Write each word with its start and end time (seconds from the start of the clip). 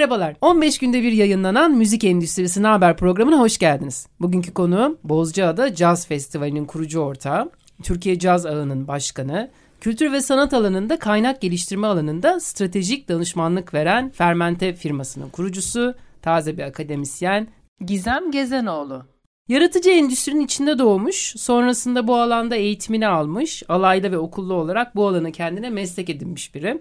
Merhabalar. 0.00 0.36
15 0.40 0.78
günde 0.78 1.02
bir 1.02 1.12
yayınlanan 1.12 1.72
Müzik 1.72 2.04
Endüstrisi 2.04 2.62
Haber 2.62 2.96
programına 2.96 3.40
hoş 3.40 3.58
geldiniz. 3.58 4.06
Bugünkü 4.20 4.54
konuğum 4.54 4.98
Bozcaada 5.04 5.74
Caz 5.74 6.06
Festivali'nin 6.06 6.64
kurucu 6.64 7.00
ortağı, 7.00 7.50
Türkiye 7.82 8.18
Caz 8.18 8.46
Ağı'nın 8.46 8.88
başkanı, 8.88 9.50
kültür 9.80 10.12
ve 10.12 10.20
sanat 10.20 10.54
alanında 10.54 10.98
kaynak 10.98 11.40
geliştirme 11.40 11.86
alanında 11.86 12.40
stratejik 12.40 13.08
danışmanlık 13.08 13.74
veren 13.74 14.10
Fermente 14.10 14.74
firmasının 14.74 15.28
kurucusu, 15.30 15.94
taze 16.22 16.58
bir 16.58 16.62
akademisyen 16.62 17.48
Gizem 17.86 18.30
Gezenoğlu. 18.30 19.04
Yaratıcı 19.48 19.90
endüstrinin 19.90 20.44
içinde 20.44 20.78
doğmuş, 20.78 21.34
sonrasında 21.36 22.08
bu 22.08 22.16
alanda 22.16 22.56
eğitimini 22.56 23.08
almış, 23.08 23.62
alayda 23.68 24.12
ve 24.12 24.18
okullu 24.18 24.54
olarak 24.54 24.96
bu 24.96 25.08
alanı 25.08 25.32
kendine 25.32 25.70
meslek 25.70 26.10
edinmiş 26.10 26.54
biri. 26.54 26.80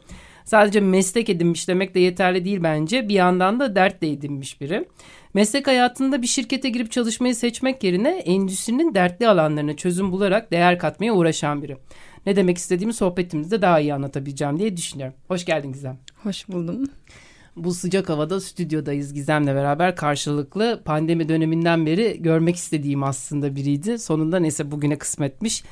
Sadece 0.50 0.80
meslek 0.80 1.30
edinmiş 1.30 1.68
demek 1.68 1.96
de 1.96 2.00
yeterli 2.00 2.46
değil 2.46 2.60
bence. 2.64 3.10
Bir 3.10 3.14
yandan 3.14 3.60
da 3.60 3.76
dert 3.76 4.02
de 4.02 4.12
edinmiş 4.12 4.62
biri. 4.62 4.86
Meslek 5.34 5.68
hayatında 5.68 6.22
bir 6.22 6.28
şirkete 6.28 6.70
girip 6.70 6.92
çalışmayı 6.92 7.36
seçmek 7.36 7.84
yerine 7.84 8.10
endüstrinin 8.10 8.96
dertli 8.96 9.28
alanlarına 9.28 9.76
çözüm 9.76 10.12
bularak 10.12 10.52
değer 10.52 10.80
katmaya 10.80 11.14
uğraşan 11.14 11.64
biri. 11.64 11.78
Ne 12.26 12.36
demek 12.36 12.58
istediğimi 12.58 12.94
sohbetimizde 12.94 13.62
daha 13.62 13.80
iyi 13.80 13.94
anlatabileceğim 13.94 14.60
diye 14.60 14.78
düşünüyorum. 14.78 15.16
Hoş 15.28 15.46
geldin 15.46 15.72
Gizem. 15.72 15.98
Hoş 16.24 16.48
buldum. 16.50 16.86
Bu 17.56 17.74
sıcak 17.74 18.10
havada 18.10 18.42
stüdyodayız 18.42 19.14
Gizem'le 19.14 19.48
beraber 19.48 19.96
karşılıklı 19.96 20.82
pandemi 20.86 21.30
döneminden 21.30 21.86
beri 21.86 22.22
görmek 22.22 22.56
istediğim 22.56 23.04
aslında 23.04 23.56
biriydi. 23.56 24.00
Sonunda 24.00 24.40
neyse 24.40 24.72
bugüne 24.72 24.98
kısmetmiş. 24.98 25.64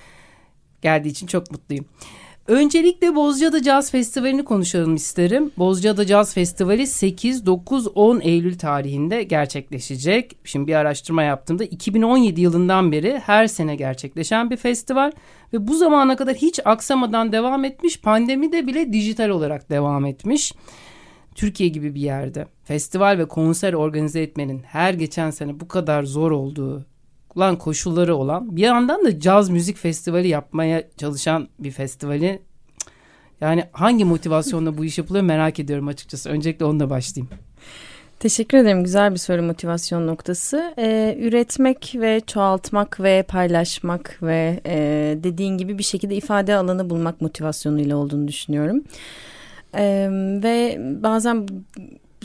Geldiği 0.81 1.09
için 1.09 1.27
çok 1.27 1.51
mutluyum. 1.51 1.85
Öncelikle 2.47 3.15
Bozcaada 3.15 3.61
Caz 3.61 3.91
Festivali'ni 3.91 4.43
konuşalım 4.45 4.95
isterim. 4.95 5.51
Bozcaada 5.57 6.05
Caz 6.05 6.33
Festivali 6.33 6.87
8, 6.87 7.45
9, 7.45 7.87
10 7.95 8.19
Eylül 8.19 8.57
tarihinde 8.57 9.23
gerçekleşecek. 9.23 10.37
Şimdi 10.43 10.67
bir 10.67 10.75
araştırma 10.75 11.23
yaptığımda 11.23 11.63
2017 11.63 12.41
yılından 12.41 12.91
beri 12.91 13.19
her 13.25 13.47
sene 13.47 13.75
gerçekleşen 13.75 14.49
bir 14.49 14.57
festival 14.57 15.11
ve 15.53 15.67
bu 15.67 15.75
zamana 15.75 16.15
kadar 16.15 16.35
hiç 16.35 16.59
aksamadan 16.65 17.31
devam 17.31 17.65
etmiş. 17.65 18.01
Pandemi 18.01 18.51
de 18.51 18.67
bile 18.67 18.93
dijital 18.93 19.29
olarak 19.29 19.69
devam 19.69 20.05
etmiş. 20.05 20.53
Türkiye 21.35 21.69
gibi 21.69 21.95
bir 21.95 22.01
yerde 22.01 22.47
festival 22.63 23.17
ve 23.17 23.25
konser 23.25 23.73
organize 23.73 24.21
etmenin 24.21 24.59
her 24.59 24.93
geçen 24.93 25.29
sene 25.29 25.59
bu 25.59 25.67
kadar 25.67 26.03
zor 26.03 26.31
olduğu 26.31 26.85
olan 27.37 27.57
koşulları 27.57 28.15
olan 28.15 28.55
bir 28.55 28.61
yandan 28.61 29.05
da 29.05 29.19
caz 29.19 29.49
müzik 29.49 29.77
festivali 29.77 30.27
yapmaya 30.27 30.83
çalışan 30.97 31.47
bir 31.59 31.71
festivali 31.71 32.41
yani 33.41 33.63
hangi 33.71 34.05
motivasyonla 34.05 34.77
bu 34.77 34.85
iş 34.85 34.97
yapılıyor 34.97 35.25
merak 35.25 35.59
ediyorum 35.59 35.87
açıkçası. 35.87 36.29
Öncelikle 36.29 36.65
onunla 36.65 36.89
başlayayım. 36.89 37.29
Teşekkür 38.19 38.57
ederim. 38.57 38.83
Güzel 38.83 39.11
bir 39.11 39.17
soru 39.17 39.43
motivasyon 39.43 40.07
noktası. 40.07 40.73
Ee, 40.77 41.17
üretmek 41.19 41.95
ve 41.95 42.21
çoğaltmak 42.27 42.99
ve 42.99 43.23
paylaşmak 43.23 44.19
ve 44.21 44.59
e, 44.65 44.77
dediğin 45.23 45.57
gibi 45.57 45.77
bir 45.77 45.83
şekilde 45.83 46.15
ifade 46.15 46.55
alanı 46.55 46.89
bulmak 46.89 47.21
motivasyonuyla 47.21 47.97
olduğunu 47.97 48.27
düşünüyorum. 48.27 48.83
Ee, 49.75 50.07
ve 50.43 50.77
bazen 51.03 51.47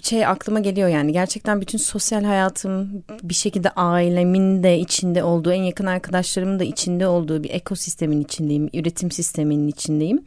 şey 0.02 0.26
aklıma 0.26 0.60
geliyor 0.60 0.88
yani. 0.88 1.12
Gerçekten 1.12 1.60
bütün 1.60 1.78
sosyal 1.78 2.24
hayatım 2.24 3.04
bir 3.22 3.34
şekilde 3.34 3.70
ailemin 3.70 4.62
de 4.62 4.78
içinde 4.78 5.24
olduğu 5.24 5.52
en 5.52 5.62
yakın 5.62 5.86
arkadaşlarımın 5.86 6.58
da 6.58 6.64
içinde 6.64 7.06
olduğu 7.06 7.44
bir 7.44 7.50
ekosistemin 7.50 8.20
içindeyim 8.20 8.70
üretim 8.74 9.10
sisteminin 9.10 9.68
içindeyim. 9.68 10.24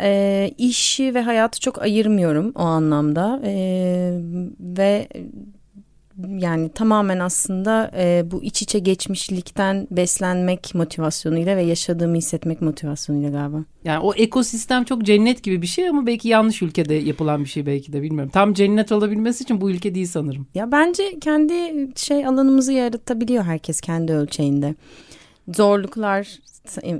E, 0.00 0.50
işi 0.58 1.14
ve 1.14 1.22
hayatı 1.22 1.60
çok 1.60 1.82
ayırmıyorum 1.82 2.52
o 2.54 2.62
anlamda. 2.62 3.40
E, 3.44 3.54
ve 4.60 5.08
yani 6.28 6.68
tamamen 6.68 7.18
aslında 7.18 7.90
e, 7.96 8.24
bu 8.30 8.42
iç 8.42 8.62
içe 8.62 8.78
geçmişlikten 8.78 9.88
beslenmek 9.90 10.74
motivasyonuyla 10.74 11.56
ve 11.56 11.62
yaşadığımı 11.62 12.16
hissetmek 12.16 12.62
motivasyonuyla 12.62 13.30
galiba. 13.30 13.64
Yani 13.84 13.98
o 13.98 14.14
ekosistem 14.14 14.84
çok 14.84 15.02
cennet 15.02 15.42
gibi 15.42 15.62
bir 15.62 15.66
şey 15.66 15.88
ama 15.88 16.06
belki 16.06 16.28
yanlış 16.28 16.62
ülkede 16.62 16.94
yapılan 16.94 17.44
bir 17.44 17.48
şey 17.48 17.66
belki 17.66 17.92
de 17.92 18.02
bilmiyorum. 18.02 18.30
Tam 18.34 18.54
cennet 18.54 18.92
olabilmesi 18.92 19.44
için 19.44 19.60
bu 19.60 19.70
ülke 19.70 19.94
değil 19.94 20.06
sanırım. 20.06 20.46
Ya 20.54 20.72
bence 20.72 21.18
kendi 21.20 21.88
şey 21.96 22.26
alanımızı 22.26 22.72
yaratabiliyor 22.72 23.44
herkes 23.44 23.80
kendi 23.80 24.12
ölçeğinde. 24.12 24.74
Zorluklar 25.48 26.38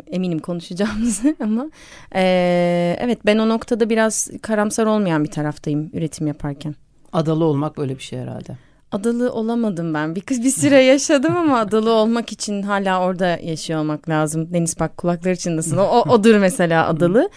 eminim 0.06 0.38
konuşacağımız 0.38 1.22
ama 1.40 1.70
e, 2.14 2.96
evet 3.00 3.18
ben 3.26 3.38
o 3.38 3.48
noktada 3.48 3.90
biraz 3.90 4.30
karamsar 4.42 4.86
olmayan 4.86 5.24
bir 5.24 5.30
taraftayım 5.30 5.90
üretim 5.92 6.26
yaparken. 6.26 6.74
Adalı 7.12 7.44
olmak 7.44 7.76
böyle 7.76 7.98
bir 7.98 8.02
şey 8.02 8.18
herhalde. 8.18 8.56
Adalı 8.92 9.32
olamadım 9.32 9.94
ben. 9.94 10.14
Bir, 10.14 10.22
bir 10.28 10.50
süre 10.50 10.82
yaşadım 10.82 11.36
ama 11.36 11.58
adalı 11.58 11.90
olmak 11.90 12.32
için 12.32 12.62
hala 12.62 13.00
orada 13.00 13.26
yaşıyor 13.26 13.80
olmak 13.80 14.08
lazım. 14.08 14.52
Deniz 14.52 14.80
bak 14.80 14.96
kulakları 14.96 15.36
çınlasın. 15.36 15.76
O, 15.76 15.82
o, 15.82 16.10
odur 16.10 16.36
mesela 16.36 16.88
adalı. 16.88 17.30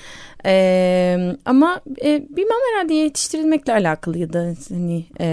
Ee, 0.46 1.36
ama 1.46 1.82
e, 2.04 2.24
bilmem 2.30 2.58
herhalde 2.72 2.94
yetiştirilmekle 2.94 3.74
alakalı 3.74 4.18
ya 4.18 4.34
da 4.34 4.54
hani 4.70 5.06
e, 5.20 5.28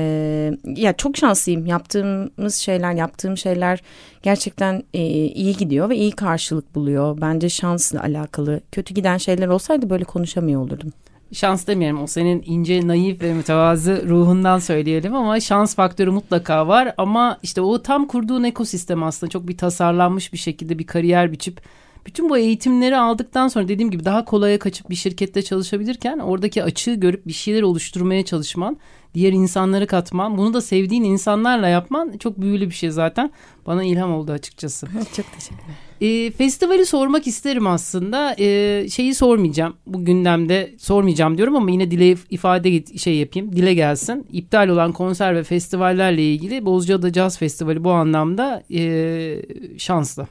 ya 0.76 0.92
çok 0.92 1.16
şanslıyım. 1.16 1.66
Yaptığımız 1.66 2.54
şeyler, 2.54 2.92
yaptığım 2.92 3.36
şeyler 3.36 3.82
gerçekten 4.22 4.82
e, 4.94 5.02
iyi 5.26 5.56
gidiyor 5.56 5.88
ve 5.88 5.96
iyi 5.96 6.12
karşılık 6.12 6.74
buluyor. 6.74 7.20
Bence 7.20 7.48
şansla 7.48 8.02
alakalı. 8.02 8.60
Kötü 8.72 8.94
giden 8.94 9.16
şeyler 9.16 9.48
olsaydı 9.48 9.90
böyle 9.90 10.04
konuşamıyor 10.04 10.60
olurdum 10.60 10.92
şans 11.32 11.66
demeyelim 11.66 12.02
o 12.02 12.06
senin 12.06 12.42
ince, 12.46 12.88
naif 12.88 13.22
ve 13.22 13.34
mütevazı 13.34 14.08
ruhundan 14.08 14.58
söyleyelim 14.58 15.14
ama 15.14 15.40
şans 15.40 15.74
faktörü 15.74 16.10
mutlaka 16.10 16.68
var 16.68 16.94
ama 16.98 17.38
işte 17.42 17.60
o 17.60 17.82
tam 17.82 18.06
kurduğun 18.06 18.44
ekosistem 18.44 19.02
aslında 19.02 19.30
çok 19.30 19.48
bir 19.48 19.56
tasarlanmış 19.56 20.32
bir 20.32 20.38
şekilde 20.38 20.78
bir 20.78 20.86
kariyer 20.86 21.32
biçip 21.32 21.60
bütün 22.06 22.28
bu 22.28 22.38
eğitimleri 22.38 22.96
aldıktan 22.96 23.48
sonra 23.48 23.68
dediğim 23.68 23.90
gibi 23.90 24.04
daha 24.04 24.24
kolaya 24.24 24.58
kaçıp 24.58 24.90
bir 24.90 24.94
şirkette 24.94 25.42
çalışabilirken 25.42 26.18
oradaki 26.18 26.64
açığı 26.64 26.94
görüp 26.94 27.26
bir 27.26 27.32
şeyler 27.32 27.62
oluşturmaya 27.62 28.24
çalışman, 28.24 28.76
diğer 29.14 29.32
insanları 29.32 29.86
katman, 29.86 30.38
bunu 30.38 30.54
da 30.54 30.60
sevdiğin 30.60 31.04
insanlarla 31.04 31.68
yapman 31.68 32.12
çok 32.18 32.40
büyülü 32.40 32.66
bir 32.66 32.74
şey 32.74 32.90
zaten. 32.90 33.30
Bana 33.66 33.84
ilham 33.84 34.14
oldu 34.14 34.32
açıkçası. 34.32 34.86
çok 35.16 35.32
teşekkürler. 35.32 35.76
E, 36.02 36.30
festivali 36.30 36.86
sormak 36.86 37.26
isterim 37.26 37.66
aslında. 37.66 38.34
E, 38.38 38.88
şeyi 38.88 39.14
sormayacağım. 39.14 39.74
Bu 39.86 40.04
gündemde 40.04 40.74
sormayacağım 40.78 41.36
diyorum 41.36 41.56
ama 41.56 41.70
yine 41.70 41.90
dile 41.90 42.16
ifade 42.30 42.98
şey 42.98 43.16
yapayım. 43.16 43.56
Dile 43.56 43.74
gelsin. 43.74 44.26
İptal 44.32 44.68
olan 44.68 44.92
konser 44.92 45.36
ve 45.36 45.42
festivallerle 45.42 46.22
ilgili 46.22 46.64
Bozcaada 46.64 47.12
Caz 47.12 47.38
Festivali 47.38 47.84
bu 47.84 47.90
anlamda 47.90 48.62
e, 48.74 49.42
şanslı. 49.78 50.26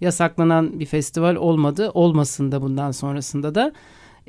Yasaklanan 0.00 0.80
bir 0.80 0.86
festival 0.86 1.36
olmadı. 1.36 1.90
Olmasın 1.94 2.52
da 2.52 2.62
bundan 2.62 2.90
sonrasında 2.90 3.54
da. 3.54 3.72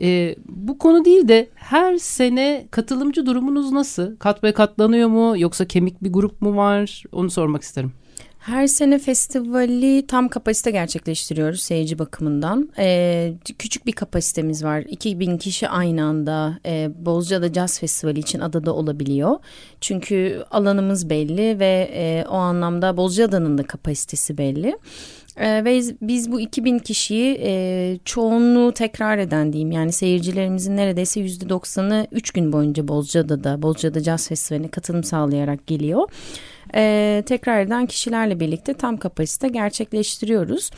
E, 0.02 0.36
bu 0.48 0.78
konu 0.78 1.06
değil 1.06 1.28
de 1.28 1.50
her 1.56 1.98
sene 1.98 2.68
katılımcı 2.72 3.26
durumunuz 3.26 3.72
nasıl? 3.72 4.18
Kat 4.18 4.44
ve 4.44 4.52
katlanıyor 4.52 5.10
mu 5.10 5.34
yoksa 5.38 5.66
kemik 5.66 6.04
bir 6.04 6.14
grup 6.14 6.42
mu 6.42 6.56
var? 6.56 7.04
Onu 7.12 7.30
sormak 7.30 7.62
isterim. 7.64 7.92
Her 8.50 8.68
sene 8.68 9.00
festivali 9.00 10.08
tam 10.08 10.28
kapasite 10.28 10.72
gerçekleştiriyoruz 10.72 11.62
seyirci 11.62 12.00
bakımından. 12.00 12.70
Ee, 12.78 13.34
küçük 13.60 13.86
bir 13.86 13.92
kapasitemiz 13.92 14.64
var. 14.64 14.84
2000 14.88 15.38
kişi 15.38 15.70
aynı 15.70 16.04
anda 16.04 16.60
e, 16.66 16.90
Bozcaada 17.06 17.54
Caz 17.54 17.80
Festivali 17.80 18.20
için 18.20 18.40
adada 18.40 18.74
olabiliyor. 18.74 19.36
Çünkü 19.82 20.44
alanımız 20.52 21.10
belli 21.10 21.60
ve 21.60 21.92
e, 21.94 22.26
o 22.30 22.36
anlamda 22.36 22.98
Bozcaada'nın 22.98 23.58
da 23.58 23.64
kapasitesi 23.64 24.38
belli. 24.38 24.78
Ee, 25.38 25.66
ve 25.66 25.82
biz 26.02 26.32
bu 26.32 26.40
2000 26.40 26.80
kişiyi 26.80 27.40
e, 27.44 27.98
çoğunluğu 28.06 28.72
tekrar 28.72 29.18
eden 29.18 29.54
diyeyim 29.54 29.72
yani 29.72 29.92
seyircilerimizin 29.92 30.78
neredeyse 30.78 31.20
%90'ı 31.22 32.08
3 32.12 32.32
gün 32.32 32.54
boyunca 32.54 32.88
Bozcaada'da, 32.88 33.62
Bozcaada 33.62 34.00
Jazz 34.00 34.28
Festivali'ne 34.28 34.68
katılım 34.68 35.04
sağlayarak 35.04 35.68
geliyor. 35.68 36.10
E, 36.76 37.24
tekrar 37.26 37.62
eden 37.62 37.86
kişilerle 37.86 38.40
birlikte 38.40 38.74
tam 38.74 38.98
kapasite 38.98 39.48
gerçekleştiriyoruz. 39.48 40.72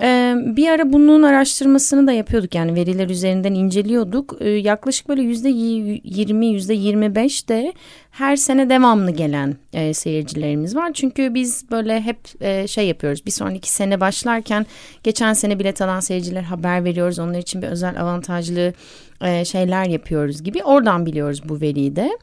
E, 0.00 0.34
bir 0.36 0.68
ara 0.68 0.92
bunun 0.92 1.22
araştırmasını 1.22 2.06
da 2.06 2.12
yapıyorduk 2.12 2.54
yani 2.54 2.74
veriler 2.74 3.08
üzerinden 3.08 3.54
inceliyorduk. 3.54 4.36
E, 4.40 4.48
yaklaşık 4.48 5.08
böyle 5.08 5.22
yüzde 5.22 5.48
yirmi 5.48 6.46
yüzde 6.46 6.74
yirmi 6.74 7.14
beş 7.14 7.48
de 7.48 7.72
her 8.10 8.36
sene 8.36 8.70
devamlı 8.70 9.10
gelen 9.10 9.56
e, 9.72 9.94
seyircilerimiz 9.94 10.76
var. 10.76 10.90
Çünkü 10.94 11.34
biz 11.34 11.70
böyle 11.70 12.00
hep 12.00 12.18
e, 12.40 12.66
şey 12.66 12.88
yapıyoruz 12.88 13.26
bir 13.26 13.30
sonraki 13.30 13.70
sene 13.70 14.00
başlarken 14.00 14.66
geçen 15.02 15.32
sene 15.32 15.58
bilet 15.58 15.82
alan 15.82 16.00
seyirciler 16.00 16.42
haber 16.42 16.84
veriyoruz. 16.84 17.18
Onlar 17.18 17.38
için 17.38 17.62
bir 17.62 17.68
özel 17.68 18.00
avantajlı 18.00 18.72
e, 19.20 19.44
şeyler 19.44 19.84
yapıyoruz 19.84 20.42
gibi 20.42 20.64
oradan 20.64 21.06
biliyoruz 21.06 21.42
bu 21.44 21.60
veriyi 21.60 21.96
de. 21.96 22.18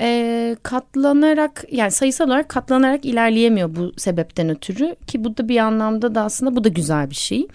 E, 0.00 0.56
katlanarak 0.62 1.64
yani 1.70 1.90
sayısal 1.90 2.26
olarak 2.26 2.48
katlanarak 2.48 3.04
ilerleyemiyor 3.04 3.76
bu 3.76 3.92
sebepten 3.96 4.48
ötürü 4.48 4.96
ki 5.06 5.24
bu 5.24 5.36
da 5.36 5.48
bir 5.48 5.58
anlamda 5.58 6.14
da 6.14 6.22
aslında 6.22 6.56
bu 6.56 6.64
da 6.64 6.68
güzel 6.68 7.10
bir 7.10 7.14
şey. 7.14 7.46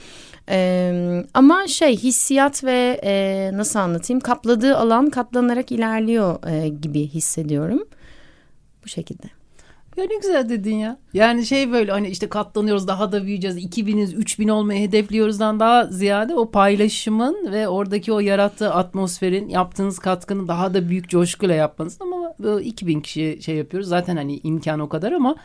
Ee, 0.49 1.25
ama 1.33 1.67
şey 1.67 1.97
hissiyat 1.97 2.63
ve 2.63 3.01
e, 3.03 3.51
nasıl 3.53 3.79
anlatayım 3.79 4.19
kapladığı 4.19 4.77
alan 4.77 5.09
katlanarak 5.09 5.71
ilerliyor 5.71 6.47
e, 6.47 6.67
gibi 6.67 7.07
hissediyorum. 7.07 7.87
Bu 8.83 8.87
şekilde. 8.87 9.40
Ya 9.97 10.05
ne 10.05 10.15
güzel 10.15 10.49
dedin 10.49 10.75
ya. 10.75 10.97
Yani 11.13 11.45
şey 11.45 11.71
böyle 11.71 11.91
hani 11.91 12.07
işte 12.07 12.29
katlanıyoruz 12.29 12.87
daha 12.87 13.11
da 13.11 13.23
büyüyeceğiz. 13.23 13.57
2000'iz 13.57 14.13
3000 14.13 14.47
olmayı 14.47 14.87
hedefliyoruzdan 14.87 15.59
daha 15.59 15.85
ziyade 15.85 16.35
o 16.35 16.51
paylaşımın 16.51 17.51
ve 17.51 17.67
oradaki 17.67 18.13
o 18.13 18.19
yarattığı 18.19 18.73
atmosferin 18.73 19.49
yaptığınız 19.49 19.99
katkının 19.99 20.47
daha 20.47 20.73
da 20.73 20.89
büyük 20.89 21.09
coşkuyla 21.09 21.55
yapmanız. 21.55 21.97
Ama 22.01 22.61
2000 22.61 23.01
kişi 23.01 23.39
şey 23.41 23.55
yapıyoruz. 23.55 23.89
Zaten 23.89 24.15
hani 24.15 24.39
imkan 24.43 24.79
o 24.79 24.89
kadar 24.89 25.11
ama 25.11 25.35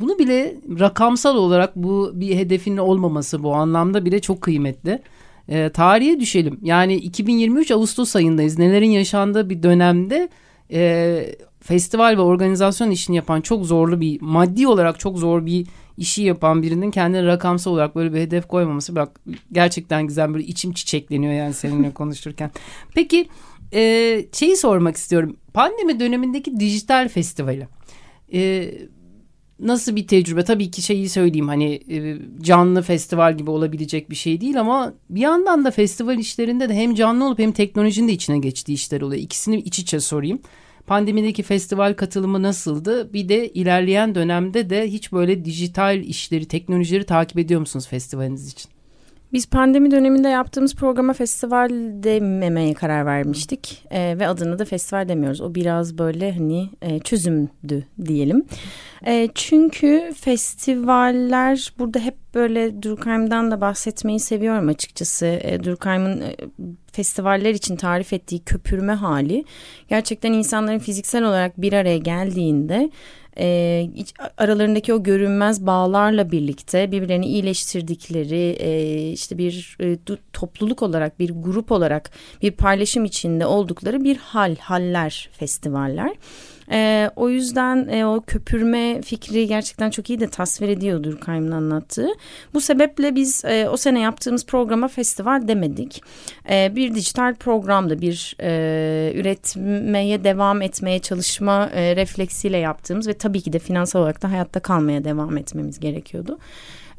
bunu 0.00 0.18
bile 0.18 0.56
rakamsal 0.80 1.36
olarak 1.36 1.76
bu 1.76 2.10
bir 2.14 2.36
hedefin 2.36 2.76
olmaması 2.76 3.42
bu 3.42 3.54
anlamda 3.54 4.04
bile 4.04 4.20
çok 4.20 4.40
kıymetli. 4.40 5.02
E, 5.48 5.68
tarihe 5.68 6.20
düşelim. 6.20 6.58
Yani 6.62 6.94
2023 6.94 7.70
Ağustos 7.70 8.16
ayındayız. 8.16 8.58
Nelerin 8.58 8.90
yaşandığı 8.90 9.50
bir 9.50 9.62
dönemde 9.62 10.28
e, 10.72 11.34
festival 11.62 12.16
ve 12.16 12.20
organizasyon 12.20 12.90
işini 12.90 13.16
yapan 13.16 13.40
çok 13.40 13.66
zorlu 13.66 14.00
bir 14.00 14.20
maddi 14.20 14.68
olarak 14.68 15.00
çok 15.00 15.18
zor 15.18 15.46
bir 15.46 15.66
işi 15.96 16.22
yapan 16.22 16.62
birinin 16.62 16.90
kendine 16.90 17.26
rakamsal 17.26 17.70
olarak 17.70 17.96
böyle 17.96 18.14
bir 18.14 18.20
hedef 18.20 18.48
koymaması 18.48 18.96
bak 18.96 19.20
gerçekten 19.52 20.06
güzel 20.06 20.34
böyle 20.34 20.44
içim 20.44 20.72
çiçekleniyor 20.72 21.32
yani 21.32 21.54
seninle 21.54 21.90
konuşurken. 21.94 22.50
Peki 22.94 23.28
e, 23.74 24.24
şeyi 24.32 24.56
sormak 24.56 24.96
istiyorum. 24.96 25.36
Pandemi 25.54 26.00
dönemindeki 26.00 26.60
dijital 26.60 27.08
festivali. 27.08 27.68
E, 28.32 28.70
nasıl 29.60 29.96
bir 29.96 30.06
tecrübe? 30.06 30.44
Tabii 30.44 30.70
ki 30.70 30.82
şeyi 30.82 31.08
söyleyeyim 31.08 31.48
hani 31.48 31.82
canlı 32.40 32.82
festival 32.82 33.36
gibi 33.36 33.50
olabilecek 33.50 34.10
bir 34.10 34.16
şey 34.16 34.40
değil 34.40 34.60
ama 34.60 34.94
bir 35.10 35.20
yandan 35.20 35.64
da 35.64 35.70
festival 35.70 36.18
işlerinde 36.18 36.68
de 36.68 36.74
hem 36.74 36.94
canlı 36.94 37.26
olup 37.26 37.38
hem 37.38 37.52
teknolojinin 37.52 38.08
de 38.08 38.12
içine 38.12 38.38
geçtiği 38.38 38.72
işler 38.72 39.00
oluyor. 39.00 39.22
İkisini 39.22 39.56
iç 39.56 39.78
içe 39.78 40.00
sorayım. 40.00 40.38
Pandemideki 40.86 41.42
festival 41.42 41.94
katılımı 41.94 42.42
nasıldı? 42.42 43.12
Bir 43.12 43.28
de 43.28 43.48
ilerleyen 43.48 44.14
dönemde 44.14 44.70
de 44.70 44.88
hiç 44.88 45.12
böyle 45.12 45.44
dijital 45.44 46.02
işleri, 46.02 46.48
teknolojileri 46.48 47.04
takip 47.04 47.38
ediyor 47.38 47.60
musunuz 47.60 47.88
festivaliniz 47.88 48.52
için? 48.52 48.71
Biz 49.32 49.46
pandemi 49.46 49.90
döneminde 49.90 50.28
yaptığımız 50.28 50.74
programa 50.74 51.12
festival 51.12 51.70
dememeye 52.02 52.74
karar 52.74 53.06
vermiştik 53.06 53.84
e, 53.90 54.18
ve 54.18 54.28
adını 54.28 54.58
da 54.58 54.64
festival 54.64 55.08
demiyoruz. 55.08 55.40
O 55.40 55.54
biraz 55.54 55.98
böyle 55.98 56.32
hani 56.32 56.70
e, 56.82 56.98
çözümdü 56.98 57.86
diyelim. 58.04 58.44
E, 59.06 59.28
çünkü 59.34 60.12
festivaller 60.16 61.72
burada 61.78 61.98
hep 61.98 62.14
böyle 62.34 62.82
Durkheim'dan 62.82 63.50
da 63.50 63.60
bahsetmeyi 63.60 64.20
seviyorum 64.20 64.68
açıkçası. 64.68 65.26
E, 65.26 65.64
Durkheim'ın 65.64 66.20
e, 66.20 66.36
festivaller 66.92 67.54
için 67.54 67.76
tarif 67.76 68.12
ettiği 68.12 68.44
köpürme 68.44 68.92
hali 68.92 69.44
gerçekten 69.88 70.32
insanların 70.32 70.78
fiziksel 70.78 71.24
olarak 71.24 71.60
bir 71.60 71.72
araya 71.72 71.98
geldiğinde 71.98 72.90
e, 73.38 73.88
aralarındaki 74.38 74.94
o 74.94 75.02
görünmez 75.02 75.66
bağlarla 75.66 76.30
birlikte 76.30 76.92
birbirlerini 76.92 77.26
iyileştirdikleri 77.26 78.56
e, 78.60 79.10
işte 79.10 79.38
bir 79.38 79.76
e, 79.80 79.98
topluluk 80.32 80.82
olarak 80.82 81.18
bir 81.18 81.30
grup 81.30 81.72
olarak 81.72 82.10
bir 82.42 82.50
paylaşım 82.50 83.04
içinde 83.04 83.46
oldukları 83.46 84.04
bir 84.04 84.16
hal 84.16 84.56
haller 84.56 85.28
festivaller. 85.32 86.10
E, 86.70 87.10
o 87.16 87.28
yüzden 87.28 87.88
e, 87.88 88.06
o 88.06 88.20
köpürme 88.20 89.02
fikri 89.02 89.46
gerçekten 89.46 89.90
çok 89.90 90.10
iyi 90.10 90.20
de 90.20 90.28
tasvir 90.28 90.68
ediyor 90.68 91.02
Durkheim'in 91.02 91.50
anlattığı. 91.50 92.08
Bu 92.54 92.60
sebeple 92.60 93.14
biz 93.14 93.44
e, 93.44 93.68
o 93.68 93.76
sene 93.76 94.00
yaptığımız 94.00 94.46
programa 94.46 94.88
festival 94.88 95.48
demedik. 95.48 96.02
E, 96.50 96.76
bir 96.76 96.94
dijital 96.94 97.34
programda 97.34 98.00
bir 98.00 98.36
e, 98.40 99.12
üretmeye 99.14 100.24
devam 100.24 100.62
etmeye 100.62 100.98
çalışma 100.98 101.70
e, 101.74 101.96
refleksiyle 101.96 102.58
yaptığımız 102.58 103.08
ve 103.08 103.14
tabii 103.14 103.40
ki 103.40 103.52
de 103.52 103.58
finansal 103.58 104.00
olarak 104.00 104.22
da 104.22 104.30
hayatta 104.30 104.60
kalmaya 104.60 105.04
devam 105.04 105.36
etmemiz 105.36 105.80
gerekiyordu 105.80 106.38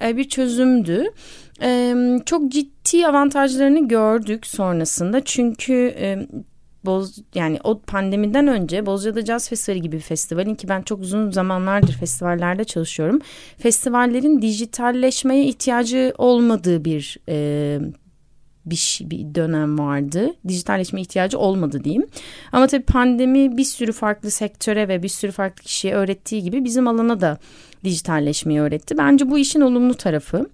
e, 0.04 0.18
bir 0.18 0.30
çözümdü. 0.30 1.04
E, 1.62 1.95
çok 2.25 2.51
ciddi 2.51 3.07
avantajlarını 3.07 3.88
gördük 3.88 4.48
sonrasında 4.48 5.24
çünkü 5.24 5.94
e, 5.98 6.27
Boz 6.85 7.18
yani 7.35 7.59
o 7.63 7.80
pandemiden 7.80 8.47
önce 8.47 8.85
Bozcaada 8.85 9.25
Caz 9.25 9.50
Festivali 9.50 9.81
gibi 9.81 9.95
bir 9.95 10.01
festivalin 10.01 10.56
ki 10.56 10.69
ben 10.69 10.81
çok 10.81 11.00
uzun 11.00 11.31
zamanlardır 11.31 11.94
festivallerde 11.94 12.63
çalışıyorum. 12.63 13.19
Festivallerin 13.57 14.41
dijitalleşmeye 14.41 15.45
ihtiyacı 15.45 16.13
olmadığı 16.18 16.85
bir 16.85 17.18
e, 17.30 17.80
bir, 18.65 19.00
bir 19.01 19.35
dönem 19.35 19.80
vardı. 19.80 20.33
Dijitalleşme 20.47 21.01
ihtiyacı 21.01 21.39
olmadı 21.39 21.83
diyeyim. 21.83 22.07
Ama 22.51 22.68
tabii 22.68 22.83
pandemi 22.83 23.57
bir 23.57 23.63
sürü 23.63 23.91
farklı 23.91 24.31
sektöre 24.31 24.88
ve 24.88 25.03
bir 25.03 25.09
sürü 25.09 25.31
farklı 25.31 25.63
kişiye 25.63 25.94
öğrettiği 25.94 26.44
gibi 26.44 26.63
bizim 26.63 26.88
alana 26.88 27.21
da 27.21 27.38
dijitalleşmeyi 27.83 28.62
öğretti. 28.62 28.97
Bence 28.97 29.29
bu 29.29 29.39
işin 29.39 29.62
olumlu 29.62 29.94
tarafı. 29.94 30.45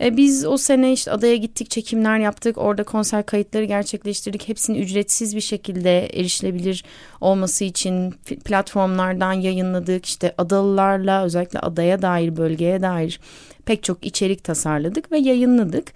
E, 0.00 0.16
biz 0.16 0.46
o 0.46 0.56
sene 0.56 0.92
işte 0.92 1.10
adaya 1.10 1.36
gittik, 1.36 1.70
çekimler 1.70 2.18
yaptık. 2.18 2.58
Orada 2.58 2.82
konser 2.84 3.26
kayıtları 3.26 3.64
gerçekleştirdik. 3.64 4.48
Hepsini 4.48 4.78
ücretsiz 4.78 5.36
bir 5.36 5.40
şekilde 5.40 6.06
erişilebilir 6.06 6.84
olması 7.20 7.64
için 7.64 8.10
platformlardan 8.44 9.32
yayınladık. 9.32 10.06
İşte 10.06 10.34
adalılarla 10.38 11.24
özellikle 11.24 11.58
adaya 11.58 12.02
dair, 12.02 12.36
bölgeye 12.36 12.82
dair 12.82 13.20
pek 13.64 13.82
çok 13.82 14.06
içerik 14.06 14.44
tasarladık 14.44 15.12
ve 15.12 15.18
yayınladık. 15.18 15.92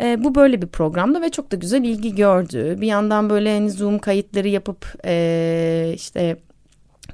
E, 0.00 0.24
bu 0.24 0.34
böyle 0.34 0.62
bir 0.62 0.66
programdı 0.66 1.22
ve 1.22 1.30
çok 1.30 1.52
da 1.52 1.56
güzel 1.56 1.84
ilgi 1.84 2.14
gördü. 2.14 2.76
Bir 2.80 2.86
yandan 2.86 3.30
böyle 3.30 3.54
hani 3.54 3.70
Zoom 3.70 3.98
kayıtları 3.98 4.48
yapıp 4.48 4.94
e, 5.04 5.92
işte 5.94 6.36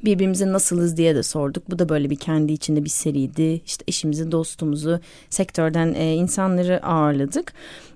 birbirimize 0.04 0.52
nasılız 0.52 0.96
diye 0.96 1.14
de 1.14 1.22
sorduk. 1.22 1.70
Bu 1.70 1.78
da 1.78 1.88
böyle 1.88 2.10
bir 2.10 2.16
kendi 2.16 2.52
içinde 2.52 2.84
bir 2.84 2.90
seriydi. 2.90 3.60
İşte 3.66 3.84
eşimizi, 3.88 4.32
dostumuzu, 4.32 5.00
sektörden 5.30 5.94
e, 5.94 6.14
insanları 6.14 6.86
ağırladık. 6.86 7.52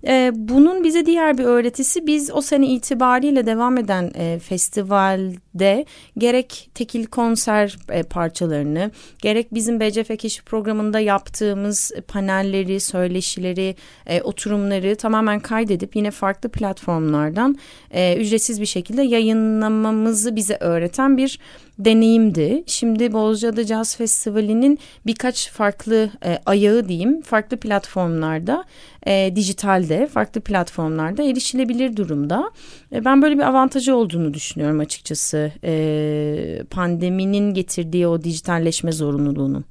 E, 0.06 0.30
bunun 0.34 0.84
bize 0.84 1.06
diğer 1.06 1.38
bir 1.38 1.44
öğretisi 1.44 2.06
biz 2.06 2.30
o 2.34 2.40
sene 2.40 2.66
itibariyle 2.66 3.46
devam 3.46 3.78
eden 3.78 4.12
e, 4.14 4.38
festivalde 4.38 5.84
gerek 6.18 6.70
tekil 6.74 7.06
konser 7.06 7.76
e, 7.88 8.02
parçalarını 8.02 8.90
gerek 9.22 9.54
bizim 9.54 9.80
BCF 9.80 10.18
Keşif 10.18 10.46
programında 10.46 11.00
yaptığımız 11.00 11.92
panelleri, 12.08 12.80
söyleşileri, 12.80 13.76
e, 14.06 14.22
oturumları 14.22 14.96
tamamen 14.96 15.40
kaydedip 15.40 15.96
yine 15.96 16.10
farklı 16.10 16.48
platformlardan 16.48 17.58
e, 17.90 18.16
ücretsiz 18.16 18.60
bir 18.60 18.66
şekilde 18.66 19.02
yayınlamamızı 19.02 20.36
bize 20.36 20.56
öğreten 20.60 21.16
bir 21.16 21.38
deneyimdi. 21.78 22.64
Şimdi 22.66 23.12
Bozcaada 23.12 23.64
Jazz 23.64 23.96
Festivali'nin 23.96 24.78
birkaç 25.06 25.50
farklı 25.50 26.10
e, 26.24 26.38
ayağı 26.46 26.88
diyeyim 26.88 27.22
farklı 27.22 27.56
platformlarda 27.56 28.64
e, 29.06 29.32
dijitalde 29.36 29.91
farklı 30.06 30.40
platformlarda 30.40 31.22
erişilebilir 31.22 31.96
durumda. 31.96 32.50
E, 32.92 33.04
ben 33.04 33.22
böyle 33.22 33.34
bir 33.34 33.48
avantajı 33.48 33.96
olduğunu 33.96 34.34
düşünüyorum 34.34 34.80
açıkçası 34.80 35.52
e, 35.64 36.62
pandeminin 36.70 37.54
getirdiği 37.54 38.06
o 38.06 38.22
dijitalleşme 38.22 38.92
zorunluluğunun. 38.92 39.64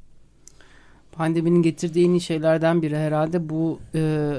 Pandeminin 1.12 1.62
getirdiği 1.62 2.06
en 2.06 2.12
iyi 2.12 2.22
şeylerden 2.22 2.82
biri 2.82 2.98
herhalde 2.98 3.50
bu 3.50 3.80
e, 3.96 4.32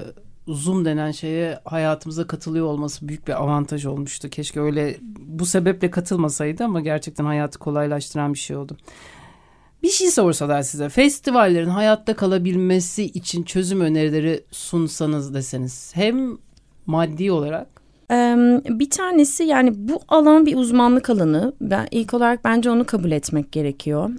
Zoom 0.48 0.84
denen 0.84 1.10
şeye 1.10 1.58
hayatımıza 1.64 2.26
katılıyor 2.26 2.66
olması 2.66 3.08
büyük 3.08 3.28
bir 3.28 3.42
avantaj 3.42 3.86
olmuştu. 3.86 4.28
Keşke 4.28 4.60
öyle 4.60 4.96
bu 5.18 5.46
sebeple 5.46 5.90
katılmasaydı 5.90 6.64
ama 6.64 6.80
gerçekten 6.80 7.24
hayatı 7.24 7.58
kolaylaştıran 7.58 8.34
bir 8.34 8.38
şey 8.38 8.56
oldu. 8.56 8.76
Bir 9.82 9.88
şey 9.88 10.10
sorsalar 10.10 10.62
size 10.62 10.88
festivallerin 10.88 11.68
hayatta 11.68 12.14
kalabilmesi 12.16 13.04
için 13.04 13.42
çözüm 13.42 13.80
önerileri 13.80 14.44
sunsanız 14.50 15.34
deseniz 15.34 15.92
hem 15.94 16.38
maddi 16.86 17.32
olarak 17.32 17.82
Bir 18.68 18.90
tanesi 18.90 19.44
yani 19.44 19.72
bu 19.74 20.00
alan 20.08 20.46
bir 20.46 20.56
uzmanlık 20.56 21.10
alanı. 21.10 21.52
Ben 21.60 21.88
ilk 21.90 22.14
olarak 22.14 22.44
bence 22.44 22.70
onu 22.70 22.84
kabul 22.86 23.10
etmek 23.10 23.52
gerekiyor. 23.52 24.10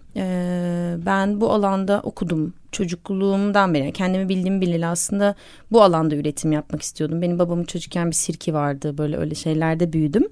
Ben 1.05 1.41
bu 1.41 1.51
alanda 1.51 2.01
okudum. 2.03 2.53
Çocukluğumdan 2.74 3.74
beri 3.74 3.92
kendimi 3.92 4.30
bildiğim 4.30 4.62
bileli 4.62 4.86
aslında 4.86 5.36
bu 5.72 5.82
alanda 5.82 6.15
üretim 6.15 6.51
yapmak 6.51 6.82
istiyordum. 6.82 7.22
Benim 7.22 7.39
babamın 7.39 7.63
çocukken 7.63 8.08
bir 8.08 8.15
sirki 8.15 8.53
vardı. 8.53 8.98
Böyle 8.98 9.18
öyle 9.18 9.36
şeylerde 9.36 9.94
büyüdüm. 9.94 10.27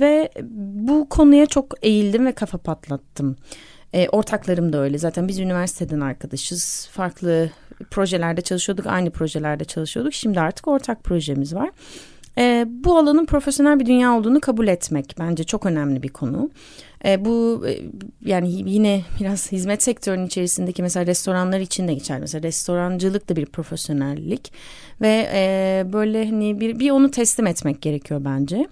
Ve 0.00 0.30
bu 0.86 1.08
konuya 1.08 1.46
çok 1.46 1.74
eğildim 1.82 2.26
ve 2.26 2.32
kafa 2.32 2.58
patlattım. 2.58 3.36
E, 3.92 4.08
ortaklarım 4.08 4.72
da 4.72 4.78
öyle. 4.78 4.98
Zaten 4.98 5.28
biz 5.28 5.38
üniversiteden 5.38 6.00
arkadaşız. 6.00 6.88
Farklı 6.92 7.50
projelerde 7.90 8.40
çalışıyorduk. 8.40 8.86
Aynı 8.86 9.10
projelerde 9.10 9.64
çalışıyorduk. 9.64 10.14
Şimdi 10.14 10.40
artık 10.40 10.68
ortak 10.68 11.04
projemiz 11.04 11.54
var. 11.54 11.70
E, 12.38 12.66
bu 12.68 12.98
alanın 12.98 13.26
profesyonel 13.26 13.80
bir 13.80 13.86
dünya 13.86 14.18
olduğunu 14.18 14.40
kabul 14.40 14.68
etmek 14.68 15.14
bence 15.18 15.44
çok 15.44 15.66
önemli 15.66 16.02
bir 16.02 16.08
konu. 16.08 16.50
E, 17.04 17.24
bu 17.24 17.64
e, 17.68 17.80
yani 18.24 18.52
yine 18.52 19.02
biraz 19.20 19.52
hizmet 19.52 19.82
sektörünün 19.82 20.26
içerisindeki 20.26 20.82
mesela 20.82 21.06
restoranlar 21.06 21.60
için 21.60 21.88
de 21.88 21.94
geçer. 21.94 22.20
Mesela 22.20 22.42
restorancılık 22.42 23.28
da 23.28 23.36
bir 23.36 23.46
profesyonellik 23.46 24.52
ve 25.00 25.28
e, 25.32 25.84
böyle 25.92 26.24
hani 26.24 26.60
bir, 26.60 26.78
bir 26.78 26.90
onu 26.90 27.10
teslim 27.10 27.46
etmek 27.46 27.82
gerekiyor 27.82 28.20
bence. 28.24 28.68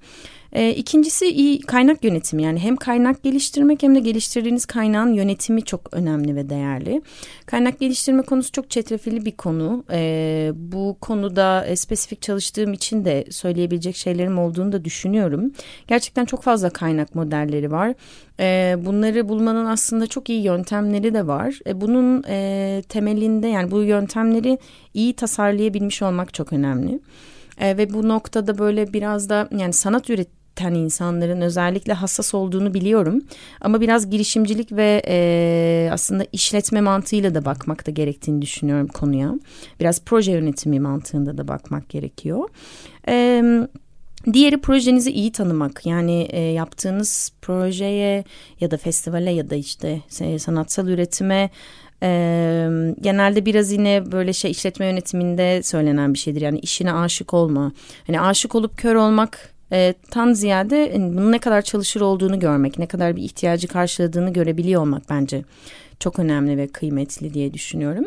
E, 0.53 0.71
ikincisi 0.71 1.27
iyi 1.27 1.61
kaynak 1.61 2.05
yönetimi 2.05 2.43
yani 2.43 2.59
hem 2.59 2.77
kaynak 2.77 3.23
geliştirmek 3.23 3.83
hem 3.83 3.95
de 3.95 4.01
geliştirdiğiniz 4.01 4.67
kaynağın 4.67 5.13
yönetimi 5.13 5.63
çok 5.63 5.95
önemli 5.95 6.37
ve 6.37 6.51
değerli. 6.51 7.03
Kaynak 7.47 7.81
geliştirme 7.81 8.23
konusu 8.23 8.53
çok 8.53 8.71
çetrefilli 8.71 9.25
bir 9.25 9.37
konu. 9.37 9.85
E, 9.91 10.51
bu 10.55 10.97
konuda 11.01 11.67
e, 11.67 11.77
spesifik 11.77 12.23
çalıştığım 12.23 12.73
için 12.73 13.05
de 13.05 13.25
söyleyebilecek 13.31 13.97
şeylerim 13.97 14.39
olduğunu 14.39 14.73
da 14.73 14.85
düşünüyorum. 14.85 15.53
Gerçekten 15.87 16.25
çok 16.25 16.43
fazla 16.43 16.71
kaynak 16.71 17.15
modelleri 17.15 17.71
var. 17.71 17.95
E, 18.41 18.77
bunları 18.87 19.29
bulmanın 19.29 19.67
aslında 19.67 20.07
çok 20.07 20.29
iyi 20.29 20.43
yöntemleri 20.43 21.15
de 21.15 21.27
var. 21.27 21.59
E, 21.67 21.81
bunun 21.81 22.25
e, 22.29 22.83
temelinde 22.89 23.47
yani 23.47 23.71
bu 23.71 23.83
yöntemleri 23.83 24.59
iyi 24.95 25.13
tasarlayabilmiş 25.13 26.03
olmak 26.03 26.35
çok 26.35 26.53
önemli. 26.53 27.01
E, 27.59 27.77
ve 27.77 27.93
bu 27.93 28.09
noktada 28.09 28.59
böyle 28.59 28.93
biraz 28.93 29.29
da 29.29 29.49
yani 29.59 29.73
sanat 29.73 30.11
üret 30.11 30.38
üreten 30.59 30.75
insanların 30.75 31.41
özellikle 31.41 31.93
hassas 31.93 32.35
olduğunu 32.35 32.75
biliyorum. 32.75 33.23
Ama 33.61 33.81
biraz 33.81 34.11
girişimcilik 34.11 34.73
ve 34.73 35.03
e, 35.09 35.89
aslında 35.93 36.27
işletme 36.33 36.81
mantığıyla 36.81 37.35
da 37.35 37.45
bakmak 37.45 37.87
da 37.87 37.91
gerektiğini 37.91 38.43
düşünüyorum 38.43 38.89
konuya. 38.89 39.35
Biraz 39.81 40.01
proje 40.05 40.33
yönetimi 40.33 40.81
mantığında 40.81 41.39
da 41.39 41.49
bakmak 41.49 41.89
gerekiyor. 41.89 42.49
Evet. 43.07 43.71
Diğeri 44.33 44.61
projenizi 44.61 45.11
iyi 45.11 45.33
tanımak 45.33 45.87
yani 45.87 46.23
e, 46.31 46.41
yaptığınız 46.41 47.33
projeye 47.43 48.25
ya 48.61 48.71
da 48.71 48.77
festivale 48.77 49.31
ya 49.31 49.51
da 49.51 49.55
işte 49.55 50.01
sanatsal 50.39 50.89
üretime 50.89 51.51
e, 52.03 52.11
genelde 53.01 53.47
biraz 53.47 53.73
yine 53.73 54.13
böyle 54.13 54.33
şey 54.33 54.51
işletme 54.51 54.87
yönetiminde 54.87 55.63
söylenen 55.63 56.15
bir 56.15 56.19
şeydir 56.19 56.41
yani 56.41 56.59
işine 56.59 56.93
aşık 56.93 57.35
olma 57.35 57.73
hani 58.07 58.21
aşık 58.21 58.55
olup 58.55 58.79
kör 58.79 58.95
olmak 58.95 59.58
e, 59.73 59.95
tan 60.11 60.33
ziyade 60.33 60.93
hani, 60.93 61.17
bunun 61.17 61.33
ne 61.33 61.39
kadar 61.39 61.63
çalışır 61.63 62.01
olduğunu 62.01 62.39
görmek, 62.39 62.79
ne 62.79 62.87
kadar 62.87 63.17
bir 63.17 63.23
ihtiyacı 63.23 63.69
karşıladığını 63.69 64.33
görebiliyor 64.33 64.83
olmak 64.83 65.03
bence 65.11 65.45
çok 66.01 66.19
önemli 66.19 66.57
ve 66.57 66.69
kıymetli 66.69 67.35
diye 67.35 67.55
düşünüyorum. 67.55 68.05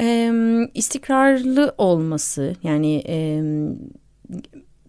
E, 0.00 0.32
istikrarlı 0.74 1.74
olması 1.78 2.54
yani 2.62 3.02
e, 3.08 3.42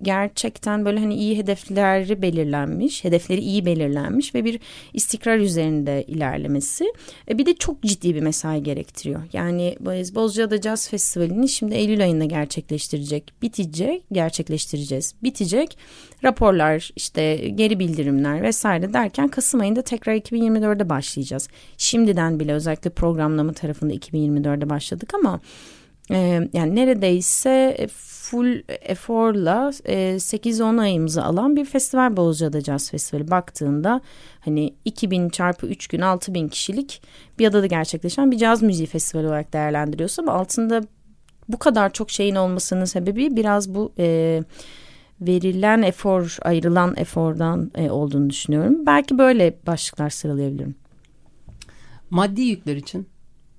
gerçekten 0.02 0.86
böyle 0.86 1.00
hani 1.00 1.16
iyi 1.16 1.38
hedefleri 1.38 2.22
belirlenmiş, 2.22 3.04
hedefleri 3.04 3.42
iyi 3.42 3.66
belirlenmiş 3.66 4.36
ve 4.36 4.46
bir 4.46 4.60
istikrar 4.94 5.38
üzerinde 5.38 6.04
ilerlemesi. 6.08 6.86
E, 7.30 7.38
bir 7.38 7.46
de 7.46 7.56
çok 7.56 7.82
ciddi 7.82 8.16
bir 8.16 8.22
mesai 8.22 8.64
gerektiriyor. 8.64 9.22
Yani 9.34 9.78
Bozcaada 10.16 10.62
Jazz 10.62 10.90
Festivali'ni 10.90 11.50
şimdi 11.50 11.75
Eylül 11.75 12.04
ayında 12.04 12.25
gerçekleştirecek, 12.25 13.34
bitecek, 13.42 14.04
gerçekleştireceğiz, 14.12 15.16
bitecek. 15.24 15.78
Raporlar, 16.24 16.92
işte 16.96 17.36
geri 17.36 17.80
bildirimler 17.80 18.42
vesaire 18.42 18.94
derken 18.94 19.28
Kasım 19.28 19.60
ayında 19.60 19.82
tekrar 19.82 20.16
2024'de 20.16 20.90
başlayacağız. 20.90 21.48
Şimdiden 21.78 22.40
bile 22.40 22.54
özellikle 22.54 22.90
programlama 22.90 23.54
tarafında 23.54 23.94
2024'de 23.94 24.70
başladık 24.70 25.14
ama 25.14 25.40
e, 26.12 26.50
yani 26.54 26.75
neredeyse 26.75 27.78
full 28.25 28.62
eforla 28.67 29.72
e, 29.86 29.96
8-10 29.96 30.82
ayımızı 30.82 31.24
alan 31.24 31.55
bir 31.55 31.65
festival 31.65 32.17
Bozcaada 32.17 32.62
Jazz 32.62 32.91
Festivali 32.91 33.32
baktığında 33.32 34.01
hani 34.39 34.74
2000 34.86 35.29
çarpı 35.29 35.67
3 35.67 35.88
gün 35.88 36.01
6000 36.01 36.48
kişilik 36.48 37.01
bir 37.39 37.48
adada 37.48 37.65
gerçekleşen 37.65 38.32
bir 38.32 38.38
caz 38.38 38.62
müziği 38.62 38.88
festivali 38.88 39.27
olarak 39.27 39.53
değerlendiriyorsa 39.53 40.24
altında 40.27 40.82
bu 41.50 41.60
kadar 41.60 41.94
çok 41.94 42.12
şeyin 42.12 42.36
olmasının 42.36 42.86
sebebi 42.86 43.36
biraz 43.36 43.75
bu 43.75 43.94
e, 44.00 44.44
verilen 45.22 45.82
efor 45.82 46.38
ayrılan 46.41 46.94
efordan 46.98 47.72
e, 47.75 47.89
olduğunu 47.89 48.29
düşünüyorum. 48.29 48.86
Belki 48.86 49.17
böyle 49.17 49.58
başlıklar 49.67 50.10
sıralayabilirim. 50.10 50.75
Maddi 52.10 52.41
yükler 52.41 52.75
için 52.75 53.08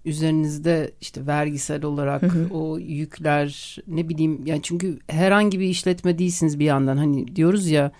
üzerinizde 0.06 0.92
işte 1.00 1.26
vergisel 1.26 1.84
olarak 1.84 2.22
hı 2.22 2.26
hı. 2.26 2.54
o 2.54 2.78
yükler 2.78 3.76
ne 3.86 4.08
bileyim 4.08 4.46
yani 4.46 4.60
çünkü 4.62 4.98
herhangi 5.06 5.60
bir 5.60 5.66
işletme 5.66 6.18
değilsiniz 6.18 6.58
bir 6.58 6.64
yandan 6.64 6.96
hani 6.96 7.36
diyoruz 7.36 7.66
ya 7.68 7.92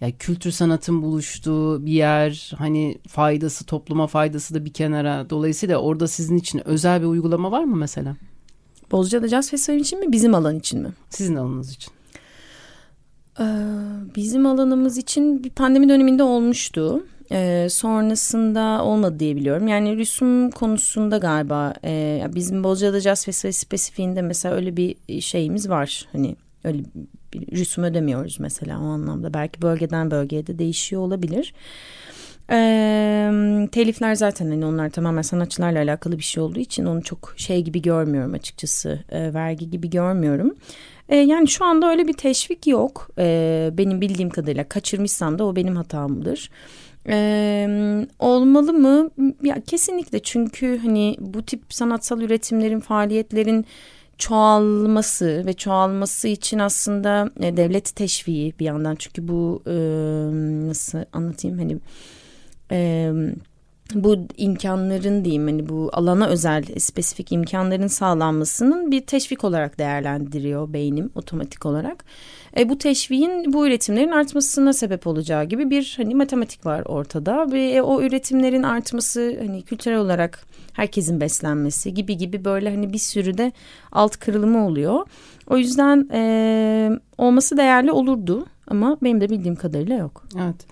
ya 0.00 0.12
kültür 0.18 0.50
sanatın 0.50 1.02
buluştuğu 1.02 1.86
bir 1.86 1.92
yer 1.92 2.52
hani 2.58 2.98
faydası 3.08 3.66
topluma 3.66 4.06
faydası 4.06 4.54
da 4.54 4.64
bir 4.64 4.72
kenara 4.72 5.30
dolayısıyla 5.30 5.78
orada 5.78 6.08
sizin 6.08 6.36
için 6.36 6.68
özel 6.68 7.00
bir 7.00 7.06
uygulama 7.06 7.50
var 7.50 7.64
mı 7.64 7.76
mesela? 7.76 8.16
Bozcaada 8.92 9.28
Jazz 9.28 9.50
Festivali 9.50 9.80
için 9.80 10.00
mi 10.00 10.12
bizim 10.12 10.34
alan 10.34 10.58
için 10.58 10.82
mi? 10.82 10.88
Sizin 11.10 11.36
alanınız 11.36 11.72
için. 11.72 11.92
Ee, 13.40 13.44
bizim 14.16 14.46
alanımız 14.46 14.98
için 14.98 15.44
bir 15.44 15.50
pandemi 15.50 15.88
döneminde 15.88 16.22
olmuştu. 16.22 17.04
E, 17.32 17.68
sonrasında 17.70 18.84
olmadı 18.84 19.20
diye 19.20 19.36
biliyorum. 19.36 19.68
Yani 19.68 19.96
rüsum 19.96 20.50
konusunda 20.50 21.18
galiba 21.18 21.74
e, 21.84 22.26
bizim 22.34 22.64
Bozcaada 22.64 23.00
Jazz 23.00 23.24
Festivali 23.24 23.52
spesifiğinde 23.52 24.22
mesela 24.22 24.54
öyle 24.54 24.76
bir 24.76 25.20
şeyimiz 25.20 25.68
var. 25.68 26.08
Hani 26.12 26.36
öyle 26.64 26.82
bir 27.34 27.56
rüsum 27.56 27.84
ödemiyoruz 27.84 28.40
mesela 28.40 28.80
o 28.80 28.84
anlamda. 28.84 29.34
Belki 29.34 29.62
bölgeden 29.62 30.10
bölgeye 30.10 30.46
de 30.46 30.58
değişiyor 30.58 31.02
olabilir. 31.02 31.54
E, 32.50 32.58
telifler 33.72 34.14
zaten 34.14 34.50
hani 34.50 34.66
onlar 34.66 34.90
tamamen 34.90 35.22
sanatçılarla 35.22 35.78
alakalı 35.78 36.18
bir 36.18 36.22
şey 36.22 36.42
olduğu 36.42 36.60
için 36.60 36.86
onu 36.86 37.02
çok 37.02 37.34
şey 37.36 37.62
gibi 37.62 37.82
görmüyorum 37.82 38.34
açıkçası. 38.34 39.00
E, 39.08 39.34
vergi 39.34 39.70
gibi 39.70 39.90
görmüyorum. 39.90 40.54
E, 41.08 41.16
yani 41.16 41.48
şu 41.48 41.64
anda 41.64 41.90
öyle 41.90 42.08
bir 42.08 42.12
teşvik 42.12 42.66
yok. 42.66 43.10
E, 43.18 43.70
benim 43.72 44.00
bildiğim 44.00 44.30
kadarıyla 44.30 44.68
kaçırmışsam 44.68 45.38
da 45.38 45.44
o 45.44 45.56
benim 45.56 45.76
hatamdır. 45.76 46.50
Ee, 47.08 48.06
olmalı 48.18 48.72
mı? 48.72 49.10
Ya 49.42 49.60
kesinlikle 49.66 50.18
çünkü 50.18 50.78
hani 50.78 51.16
bu 51.20 51.42
tip 51.42 51.60
sanatsal 51.68 52.20
üretimlerin, 52.20 52.80
faaliyetlerin 52.80 53.66
çoğalması 54.18 55.42
ve 55.46 55.52
çoğalması 55.52 56.28
için 56.28 56.58
aslında 56.58 57.30
e, 57.40 57.56
devlet 57.56 57.96
teşviği 57.96 58.54
bir 58.60 58.64
yandan 58.64 58.96
çünkü 58.96 59.28
bu 59.28 59.62
e, 59.66 59.72
nasıl 60.68 60.98
anlatayım 61.12 61.58
hani 61.58 61.78
e, 62.72 63.12
bu 63.94 64.18
imkanların 64.36 65.24
diyeyim 65.24 65.46
hani 65.46 65.68
bu 65.68 65.90
alana 65.92 66.26
özel 66.26 66.64
spesifik 66.78 67.32
imkanların 67.32 67.86
sağlanmasının 67.86 68.90
bir 68.90 69.00
teşvik 69.00 69.44
olarak 69.44 69.78
değerlendiriyor 69.78 70.72
beynim 70.72 71.10
otomatik 71.14 71.66
olarak. 71.66 72.04
E, 72.56 72.68
bu 72.68 72.78
teşviğin 72.78 73.52
bu 73.52 73.66
üretimlerin 73.66 74.10
artmasına 74.10 74.72
sebep 74.72 75.06
olacağı 75.06 75.44
gibi 75.44 75.70
bir 75.70 75.94
hani 75.96 76.14
matematik 76.14 76.66
var 76.66 76.82
ortada 76.86 77.52
ve 77.52 77.70
e, 77.70 77.82
o 77.82 78.02
üretimlerin 78.02 78.62
artması 78.62 79.36
hani 79.46 79.62
kültürel 79.62 79.98
olarak 79.98 80.46
herkesin 80.72 81.20
beslenmesi 81.20 81.94
gibi 81.94 82.16
gibi 82.16 82.44
böyle 82.44 82.70
hani 82.70 82.92
bir 82.92 82.98
sürü 82.98 83.38
de 83.38 83.52
alt 83.92 84.16
kırılımı 84.16 84.66
oluyor. 84.66 85.06
O 85.46 85.56
yüzden 85.56 86.08
e, 86.12 86.90
olması 87.18 87.56
değerli 87.56 87.92
olurdu 87.92 88.46
ama 88.66 88.96
benim 89.02 89.20
de 89.20 89.30
bildiğim 89.30 89.56
kadarıyla 89.56 89.96
yok. 89.96 90.24
Evet. 90.36 90.66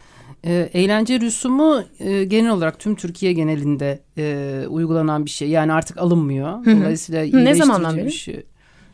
E, 0.46 0.70
eğlence 0.72 1.20
rüsumu 1.20 1.82
e, 1.98 2.24
genel 2.24 2.50
olarak 2.50 2.78
tüm 2.78 2.94
Türkiye 2.94 3.32
genelinde 3.32 4.00
e, 4.18 4.66
uygulanan 4.68 5.24
bir 5.24 5.30
şey. 5.30 5.48
Yani 5.48 5.72
artık 5.72 5.98
alınmıyor. 5.98 6.64
Dolayısıyla 6.66 7.40
ne 7.40 7.54
zamandan 7.54 7.96
beri? 7.96 8.12
Şey. 8.12 8.42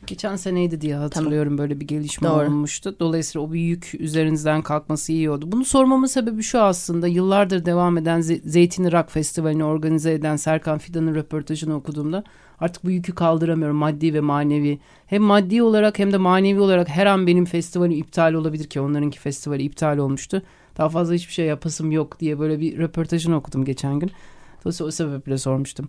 Geçen 0.06 0.36
seneydi 0.36 0.80
diye 0.80 0.94
hatırlıyorum 0.94 1.56
tamam. 1.56 1.58
böyle 1.58 1.80
bir 1.80 1.86
gelişme 1.86 2.28
Doğru. 2.28 2.46
olmuştu. 2.46 2.96
Dolayısıyla 3.00 3.46
o 3.46 3.52
bir 3.52 3.60
yük 3.60 3.94
üzerinizden 3.98 4.62
kalkması 4.62 5.12
iyi 5.12 5.30
oldu. 5.30 5.52
Bunu 5.52 5.64
sormamın 5.64 6.06
sebebi 6.06 6.42
şu 6.42 6.60
aslında 6.60 7.06
yıllardır 7.06 7.64
devam 7.64 7.98
eden 7.98 8.20
Zeytinli 8.20 8.92
Rock 8.92 9.10
Festivali'ni 9.10 9.64
organize 9.64 10.12
eden 10.12 10.36
Serkan 10.36 10.78
Fidan'ın 10.78 11.14
röportajını 11.14 11.76
okuduğumda 11.76 12.24
artık 12.60 12.84
bu 12.84 12.90
yükü 12.90 13.14
kaldıramıyorum 13.14 13.76
maddi 13.76 14.14
ve 14.14 14.20
manevi. 14.20 14.78
Hem 15.06 15.22
maddi 15.22 15.62
olarak 15.62 15.98
hem 15.98 16.12
de 16.12 16.16
manevi 16.16 16.60
olarak 16.60 16.88
her 16.88 17.06
an 17.06 17.26
benim 17.26 17.44
festivalim 17.44 17.98
iptal 17.98 18.34
olabilir 18.34 18.64
ki 18.64 18.80
onlarınki 18.80 19.18
festivali 19.18 19.62
iptal 19.62 19.98
olmuştu. 19.98 20.42
Daha 20.78 20.88
fazla 20.88 21.14
hiçbir 21.14 21.32
şey 21.32 21.46
yapasım 21.46 21.92
yok 21.92 22.20
diye 22.20 22.38
böyle 22.38 22.60
bir 22.60 22.78
röportajını 22.78 23.36
okudum 23.36 23.64
geçen 23.64 23.98
gün. 23.98 24.10
Dolayısıyla 24.64 24.88
o 24.88 24.90
sebeple 24.90 25.38
sormuştum. 25.38 25.88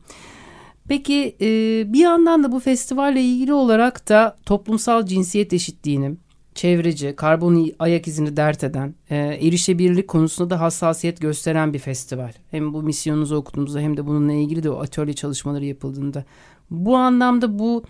Peki 0.88 1.36
e, 1.42 1.48
bir 1.94 2.00
yandan 2.00 2.44
da 2.44 2.52
bu 2.52 2.60
festivalle 2.60 3.22
ilgili 3.22 3.54
olarak 3.54 4.10
da 4.10 4.36
toplumsal 4.46 5.06
cinsiyet 5.06 5.54
eşitliğini, 5.54 6.16
çevreci, 6.56 7.16
karbon 7.16 7.72
ayak 7.80 8.08
izini 8.08 8.38
dert 8.38 8.64
eden, 8.64 8.96
e, 9.10 9.16
erişebilirlik 9.18 10.08
konusunda 10.08 10.50
da 10.50 10.62
hassasiyet 10.62 11.22
gösteren 11.22 11.74
bir 11.74 11.80
festival. 11.80 12.32
Hem 12.52 12.74
bu 12.74 12.84
misyonunuzu 12.84 13.36
okuduğumuzda 13.36 13.80
hem 13.80 13.98
de 13.98 14.08
bununla 14.08 14.34
ilgili 14.34 14.64
de 14.64 14.70
o 14.70 14.82
atölye 14.82 15.14
çalışmaları 15.14 15.66
yapıldığında. 15.66 16.26
Bu 16.72 16.98
anlamda 16.98 17.60
bu 17.60 17.84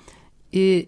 e, 0.56 0.86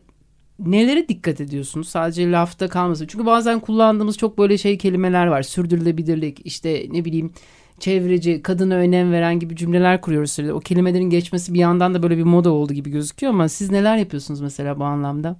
nelere 0.65 1.07
dikkat 1.07 1.41
ediyorsunuz? 1.41 1.89
Sadece 1.89 2.31
lafta 2.31 2.67
kalmasın. 2.67 3.07
Çünkü 3.07 3.25
bazen 3.25 3.59
kullandığımız 3.59 4.17
çok 4.17 4.37
böyle 4.37 4.57
şey 4.57 4.77
kelimeler 4.77 5.27
var. 5.27 5.41
Sürdürülebilirlik, 5.41 6.41
işte 6.45 6.87
ne 6.91 7.05
bileyim 7.05 7.31
çevreci, 7.79 8.41
kadına 8.41 8.75
önem 8.75 9.11
veren 9.11 9.39
gibi 9.39 9.55
cümleler 9.55 10.01
kuruyoruz 10.01 10.31
sürekli. 10.31 10.53
O 10.53 10.59
kelimelerin 10.59 11.09
geçmesi 11.09 11.53
bir 11.53 11.59
yandan 11.59 11.93
da 11.93 12.03
böyle 12.03 12.17
bir 12.17 12.23
moda 12.23 12.51
oldu 12.51 12.73
gibi 12.73 12.89
gözüküyor 12.89 13.33
ama 13.33 13.49
siz 13.49 13.71
neler 13.71 13.97
yapıyorsunuz 13.97 14.41
mesela 14.41 14.79
bu 14.79 14.83
anlamda? 14.83 15.39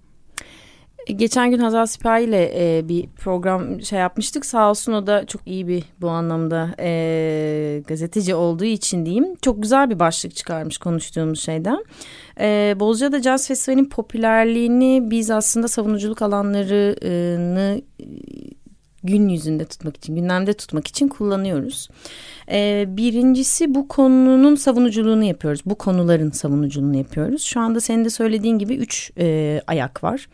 Geçen 1.08 1.52
gün 1.52 1.60
Hazal 1.60 1.86
Sipahi 1.86 2.24
ile 2.24 2.52
e, 2.56 2.90
bir 2.90 3.08
program 3.08 3.82
şey 3.82 4.00
yapmıştık. 4.00 4.46
Sağ 4.46 4.70
olsun 4.70 4.94
o 4.94 5.08
da 5.08 5.26
çok 5.26 5.42
iyi 5.46 5.68
bir 5.68 5.84
bu 6.02 6.10
anlamda 6.10 6.76
e, 6.80 7.84
gazeteci 7.88 8.36
olduğu 8.36 8.66
için 8.66 9.06
diyeyim. 9.06 9.36
Çok 9.42 9.62
güzel 9.62 9.90
bir 9.90 10.00
başlık 10.00 10.36
çıkarmış 10.36 10.78
konuştuğumuz 10.78 11.40
şeyden. 11.40 11.86
E, 12.40 12.76
Bozcaada 12.80 13.22
Jazz 13.22 13.48
Festivali'nin 13.48 13.90
popülerliğini 13.90 15.12
biz 15.12 15.32
aslında 15.32 15.68
savunuculuk 15.68 16.22
alanlarını 16.22 17.82
gün 19.04 19.30
yüzünde 19.30 19.66
tutmak 19.66 19.98
için, 19.98 20.16
gündemde 20.16 20.54
tutmak 20.54 20.88
için 20.88 21.08
kullanıyoruz. 21.08 21.90
Ee, 22.52 22.86
birincisi 22.88 23.76
bu 23.76 23.88
konunun 23.88 24.56
savunuculuğunu 24.56 25.24
yapıyoruz. 25.24 25.62
Bu 25.66 25.76
konuların 25.76 26.32
savunuculuğunu 26.32 26.98
yapıyoruz. 26.98 27.44
Şu 27.44 27.60
anda 27.60 27.82
senin 27.82 28.06
de 28.06 28.10
söylediğin 28.10 28.58
gibi 28.58 28.76
üç 28.76 29.12
e, 29.18 29.62
ayak 29.68 30.04
var. 30.04 30.28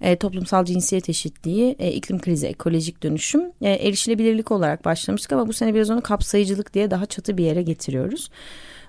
E, 0.00 0.16
toplumsal 0.16 0.64
cinsiyet 0.64 1.08
eşitliği, 1.08 1.76
e, 1.78 1.92
iklim 1.92 2.18
krizi, 2.18 2.46
ekolojik 2.46 3.02
dönüşüm, 3.02 3.42
e, 3.62 3.70
erişilebilirlik 3.70 4.50
olarak 4.50 4.84
başlamıştık 4.84 5.32
ama 5.32 5.48
bu 5.48 5.52
sene 5.52 5.74
biraz 5.74 5.90
onu 5.90 6.00
kapsayıcılık 6.00 6.74
diye 6.74 6.90
daha 6.90 7.06
çatı 7.06 7.38
bir 7.38 7.44
yere 7.44 7.62
getiriyoruz. 7.62 8.30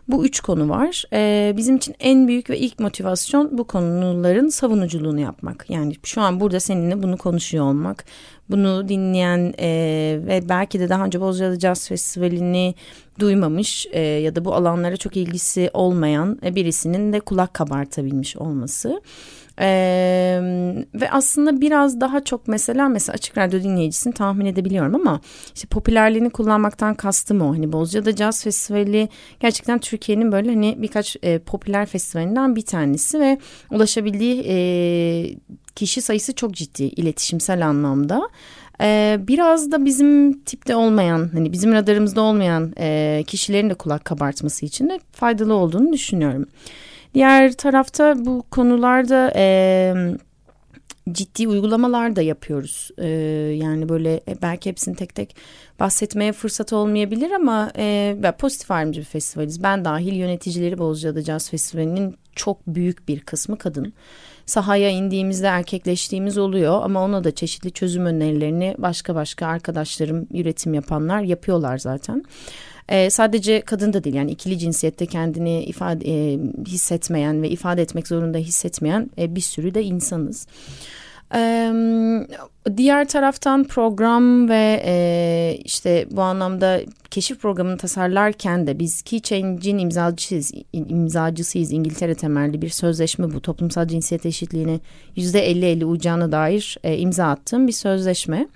Bu 0.08 0.26
üç 0.26 0.40
konu 0.40 0.70
var. 0.70 1.04
Ee, 1.14 1.54
bizim 1.58 1.76
için 1.76 1.96
en 2.00 2.28
büyük 2.28 2.50
ve 2.50 2.60
ilk 2.60 2.80
motivasyon 2.80 3.58
bu 3.58 3.64
konuların 3.68 4.50
savunuculuğunu 4.50 5.20
yapmak. 5.20 5.66
Yani 5.70 5.96
şu 6.04 6.22
an 6.22 6.40
burada 6.40 6.60
seninle 6.60 7.04
bunu 7.04 7.18
konuşuyor 7.18 7.66
olmak. 7.66 8.06
Bunu 8.50 8.90
dinleyen 8.90 9.54
e, 9.60 9.70
ve 10.28 10.50
belki 10.50 10.80
de 10.80 10.90
daha 10.90 11.06
önce 11.06 11.22
Bozcaada 11.22 11.60
Jazz 11.60 11.88
Festivali'ni 11.88 12.76
duymamış 13.20 13.88
e, 13.92 14.00
ya 14.00 14.36
da 14.36 14.46
bu 14.46 14.54
alanlara 14.56 14.98
çok 14.98 15.18
ilgisi 15.18 15.70
olmayan 15.74 16.40
e, 16.44 16.56
birisinin 16.56 17.14
de 17.14 17.20
kulak 17.20 17.54
kabartabilmiş 17.54 18.38
olması. 18.38 19.02
Ee, 19.60 20.40
ve 20.94 21.12
aslında 21.12 21.62
biraz 21.62 22.02
daha 22.02 22.24
çok 22.24 22.48
mesela 22.48 22.90
mesela 22.90 23.14
açık 23.14 23.38
radyo 23.38 23.64
dinleyicisini 23.64 24.14
tahmin 24.14 24.46
edebiliyorum 24.46 24.96
ama 24.96 25.22
işte 25.56 25.68
popülerliğini 25.68 26.30
kullanmaktan 26.30 26.96
kastım 26.96 27.42
o. 27.42 27.54
Hani 27.54 27.72
Bozcaada 27.74 28.12
Jazz 28.12 28.44
Festivali 28.44 29.10
gerçekten 29.40 29.80
Türkiye'nin 29.80 30.32
böyle 30.32 30.50
hani 30.50 30.76
birkaç 30.78 31.18
e, 31.24 31.40
popüler 31.40 31.86
festivalinden 31.86 32.56
bir 32.56 32.66
tanesi 32.66 33.20
ve 33.20 33.38
ulaşabildiği 33.72 34.44
e, 34.48 34.56
kişi 35.78 36.02
sayısı 36.02 36.34
çok 36.36 36.54
ciddi 36.54 36.84
iletişimsel 36.84 37.68
anlamda. 37.68 38.30
Ee, 38.82 39.20
biraz 39.28 39.72
da 39.72 39.86
bizim 39.86 40.40
tipte 40.40 40.76
olmayan 40.76 41.30
hani 41.34 41.52
bizim 41.52 41.74
radarımızda 41.74 42.22
olmayan 42.22 42.74
e, 42.80 43.24
kişilerin 43.28 43.70
de 43.70 43.74
kulak 43.74 44.06
kabartması 44.06 44.66
için 44.66 44.90
de 44.90 45.00
faydalı 45.12 45.54
olduğunu 45.54 45.94
düşünüyorum. 45.94 46.46
Diğer 47.14 47.54
tarafta 47.54 48.26
bu 48.26 48.44
konularda 48.52 49.34
e, 49.36 49.94
ciddi 51.12 51.48
uygulamalar 51.48 52.16
da 52.16 52.22
yapıyoruz. 52.22 52.92
E, 52.98 53.08
yani 53.64 53.90
böyle 53.90 54.14
e, 54.14 54.42
belki 54.42 54.70
hepsini 54.70 54.96
tek 54.96 55.16
tek 55.16 55.36
bahsetmeye 55.80 56.32
fırsat 56.32 56.74
olmayabilir 56.74 57.32
ama 57.32 57.72
e, 57.78 58.34
pozitif 58.40 58.72
ayrımcı 58.72 59.00
bir 59.00 59.06
festivaliz. 59.06 59.64
Ben 59.64 59.86
dahil 59.86 60.14
yöneticileri 60.14 60.78
Bozcaada 60.78 61.22
Jazz 61.22 61.50
Festivali'nin 61.50 62.16
çok 62.38 62.68
büyük 62.68 63.08
bir 63.08 63.20
kısmı 63.20 63.58
kadın. 63.58 63.94
Sahaya 64.46 64.90
indiğimizde 64.90 65.48
erkekleştiğimiz 65.48 66.38
oluyor 66.38 66.82
ama 66.84 67.04
ona 67.04 67.24
da 67.24 67.36
çeşitli 67.36 67.72
çözüm 67.72 68.06
önerilerini 68.06 68.76
başka 68.78 69.16
başka 69.16 69.48
arkadaşlarım 69.48 70.28
üretim 70.34 70.74
yapanlar 70.74 71.22
yapıyorlar 71.22 71.78
zaten. 71.78 72.24
E, 72.90 73.10
sadece 73.10 73.62
kadın 73.62 73.94
da 73.94 74.04
değil 74.04 74.16
yani 74.16 74.32
ikili 74.32 74.60
cinsiyette 74.60 75.06
kendini 75.06 75.64
ifade 75.64 76.06
e, 76.06 76.40
hissetmeyen 76.68 77.42
ve 77.42 77.50
ifade 77.50 77.82
etmek 77.82 78.08
zorunda 78.08 78.38
hissetmeyen 78.38 79.10
e, 79.18 79.36
bir 79.36 79.42
sürü 79.42 79.74
de 79.74 79.84
insanız. 79.84 80.48
Diğer 82.78 83.08
taraftan 83.08 83.64
program 83.64 84.50
ve 84.50 84.82
e, 84.86 85.58
işte 85.64 86.06
bu 86.12 86.22
anlamda 86.22 86.82
keşif 87.12 87.42
programını 87.42 87.78
tasarlarken 87.78 88.68
de 88.68 88.80
biz 88.80 89.02
Key 89.02 89.22
Change'in 89.22 89.78
imzacısıyız, 89.78 90.52
imzacısıyız. 90.74 91.72
İngiltere 91.72 92.16
temelli 92.16 92.62
bir 92.62 92.70
sözleşme 92.70 93.34
bu. 93.34 93.42
Toplumsal 93.42 93.88
cinsiyet 93.88 94.26
eşitliğine 94.26 94.80
yüzde 95.16 95.52
50-50 95.52 95.86
uyacağına 95.86 96.32
dair 96.32 96.78
e, 96.84 96.98
imza 96.98 97.26
attığım 97.26 97.68
bir 97.68 97.72
sözleşme. 97.72 98.48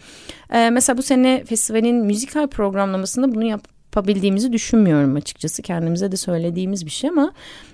E, 0.50 0.70
mesela 0.70 0.98
bu 0.98 1.02
sene 1.02 1.44
festivalin 1.46 2.06
müzikal 2.06 2.48
programlamasında 2.48 3.36
bunu 3.36 3.44
yap 3.44 3.81
yapabildiğimizi 3.91 4.54
düşünmüyorum 4.54 5.15
açıkçası. 5.15 5.62
Kendimize 5.62 6.12
de 6.12 6.17
söylediğimiz 6.17 6.86
bir 6.86 6.91
şey 6.91 7.10
ama 7.10 7.32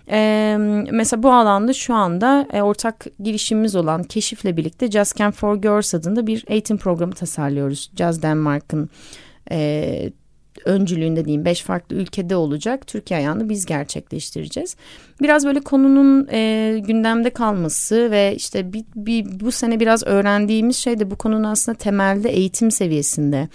e, 0.09 0.57
mesela 0.91 1.23
bu 1.23 1.31
alanda 1.31 1.73
şu 1.73 1.93
anda 1.93 2.47
e, 2.53 2.61
ortak 2.61 3.05
girişimimiz 3.19 3.75
olan 3.75 4.03
Keşif'le 4.03 4.57
birlikte 4.57 4.91
Jazz 4.91 5.13
Camp 5.15 5.35
for 5.35 5.55
Girls 5.55 5.93
adında 5.93 6.27
bir 6.27 6.45
eğitim 6.47 6.77
programı 6.77 7.13
tasarlıyoruz. 7.13 7.91
Jazz 7.95 8.21
Denmark'ın 8.21 8.89
e, 9.51 10.11
öncülüğünde 10.65 11.25
diyeyim 11.25 11.45
beş 11.45 11.61
farklı 11.61 11.95
ülkede 11.95 12.35
olacak. 12.35 12.87
Türkiye 12.87 13.19
ayağını 13.19 13.49
biz 13.49 13.65
gerçekleştireceğiz. 13.65 14.75
Biraz 15.21 15.45
böyle 15.45 15.59
konunun 15.59 16.27
e, 16.31 16.79
gündemde 16.87 17.29
kalması 17.29 18.11
ve 18.11 18.35
işte 18.35 18.73
bir, 18.73 18.85
bir, 18.95 19.39
bu 19.39 19.51
sene 19.51 19.79
biraz 19.79 20.03
öğrendiğimiz 20.07 20.75
şey 20.75 20.99
de 20.99 21.11
bu 21.11 21.15
konunun 21.15 21.43
aslında 21.43 21.77
temelde 21.77 22.29
eğitim 22.29 22.71
seviyesinde 22.71 23.47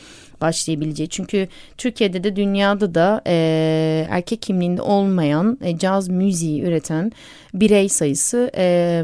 başlayabileceği. 0.43 1.09
Çünkü 1.09 1.49
Türkiye'de 1.79 2.25
de 2.25 2.37
dünyada 2.37 2.95
da 2.95 3.23
e, 3.27 4.07
erkek 4.11 4.43
kimliğinde 4.43 4.83
olmayan 4.83 5.59
e, 5.63 5.79
caz 5.79 6.09
müziği 6.09 6.63
üreten 6.63 7.13
birey 7.55 7.89
sayısı 7.89 8.51
e, 8.57 9.03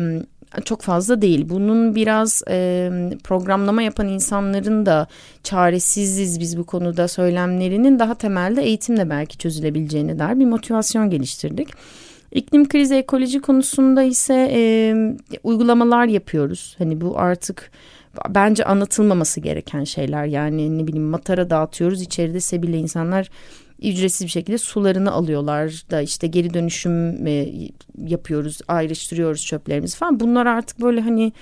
çok 0.65 0.83
fazla 0.83 1.23
değil. 1.23 1.49
Bunun 1.49 1.95
biraz 1.95 2.43
e, 2.51 2.91
programlama 3.25 3.83
yapan 3.83 4.09
insanların 4.09 4.87
da 4.87 5.07
çaresiziz 5.43 6.41
biz 6.41 6.59
bu 6.59 6.65
konuda 6.65 7.09
söylemlerinin 7.09 7.99
daha 7.99 8.15
temelde 8.15 8.63
eğitimle 8.63 9.11
belki 9.11 9.39
çözülebileceğine 9.39 10.19
dair 10.19 10.39
bir 10.39 10.47
motivasyon 10.47 11.11
geliştirdik. 11.11 11.69
İklim 12.33 12.69
krizi 12.69 12.95
ekoloji 12.95 13.41
konusunda 13.41 14.03
ise 14.03 14.51
e, 14.53 14.61
uygulamalar 15.43 16.07
yapıyoruz. 16.07 16.75
Hani 16.79 17.01
bu 17.01 17.19
artık 17.19 17.71
bence 18.29 18.65
anlatılmaması 18.65 19.41
gereken 19.41 19.85
şeyler. 19.85 20.25
Yani 20.25 20.79
ne 20.79 20.87
bileyim 20.87 21.09
matara 21.09 21.51
dağıtıyoruz 21.51 22.03
içeride 22.03 22.41
sebile 22.41 22.79
insanlar 22.79 23.31
ücretsiz 23.83 24.27
bir 24.27 24.31
şekilde 24.31 24.59
sularını 24.59 25.13
alıyorlar 25.13 25.85
da 25.91 26.01
işte 26.01 26.27
geri 26.27 26.55
dönüşüm 26.55 27.27
e, 27.27 27.49
yapıyoruz 28.07 28.61
ayrıştırıyoruz 28.69 29.47
çöplerimizi 29.47 29.97
falan 29.97 30.21
bunlar 30.21 30.47
artık 30.47 30.81
böyle 30.81 31.01
hani 31.01 31.33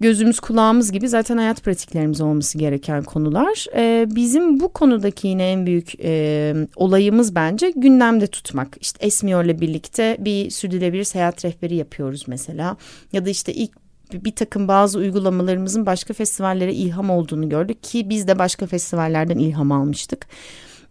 gözümüz 0.00 0.40
kulağımız 0.40 0.92
gibi 0.92 1.08
zaten 1.08 1.36
hayat 1.36 1.62
pratiklerimiz 1.62 2.20
olması 2.20 2.58
gereken 2.58 3.02
konular. 3.02 3.66
Ee, 3.76 4.06
bizim 4.10 4.60
bu 4.60 4.72
konudaki 4.72 5.28
yine 5.28 5.50
en 5.50 5.66
büyük 5.66 5.92
e, 6.00 6.54
olayımız 6.76 7.34
bence 7.34 7.70
gündemde 7.76 8.26
tutmak. 8.26 8.76
İşte 8.80 9.06
Esmiyor'la 9.06 9.60
birlikte 9.60 10.16
bir 10.20 10.50
sürdürülebilir 10.50 11.04
seyahat 11.04 11.44
rehberi 11.44 11.74
yapıyoruz 11.74 12.24
mesela. 12.28 12.76
Ya 13.12 13.26
da 13.26 13.30
işte 13.30 13.52
ilk 13.54 13.83
bir 14.24 14.34
takım 14.34 14.68
bazı 14.68 14.98
uygulamalarımızın 14.98 15.86
başka 15.86 16.14
festivallere 16.14 16.74
ilham 16.74 17.10
olduğunu 17.10 17.48
gördük 17.48 17.82
ki 17.82 18.08
biz 18.08 18.28
de 18.28 18.38
başka 18.38 18.66
festivallerden 18.66 19.38
ilham 19.38 19.72
almıştık. 19.72 20.26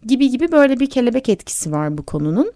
Gibi 0.06 0.30
gibi 0.30 0.52
böyle 0.52 0.80
bir 0.80 0.90
kelebek 0.90 1.28
etkisi 1.28 1.72
var 1.72 1.98
bu 1.98 2.02
konunun. 2.02 2.52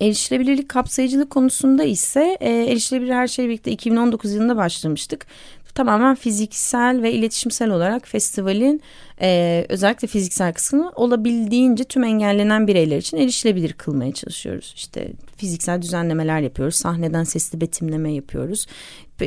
Erişilebilirlik 0.00 0.68
kapsayıcılık 0.68 1.30
konusunda 1.30 1.84
ise 1.84 2.36
e, 2.40 2.50
erişilebilir 2.50 3.12
her 3.12 3.28
şey 3.28 3.48
birlikte 3.48 3.70
2019 3.70 4.32
yılında 4.32 4.56
başlamıştık 4.56 5.26
tamamen 5.74 6.14
fiziksel 6.14 7.02
ve 7.02 7.12
iletişimsel 7.12 7.70
olarak 7.70 8.08
festivalin 8.08 8.82
e, 9.20 9.66
özellikle 9.68 10.08
fiziksel 10.08 10.52
kısmını 10.52 10.90
olabildiğince 10.90 11.84
tüm 11.84 12.04
engellenen 12.04 12.66
bireyler 12.66 12.98
için 12.98 13.16
erişilebilir 13.16 13.72
kılmaya 13.72 14.12
çalışıyoruz. 14.12 14.72
İşte 14.76 15.12
fiziksel 15.36 15.82
düzenlemeler 15.82 16.40
yapıyoruz, 16.40 16.74
sahneden 16.74 17.24
sesli 17.24 17.60
betimleme 17.60 18.12
yapıyoruz, 18.12 18.66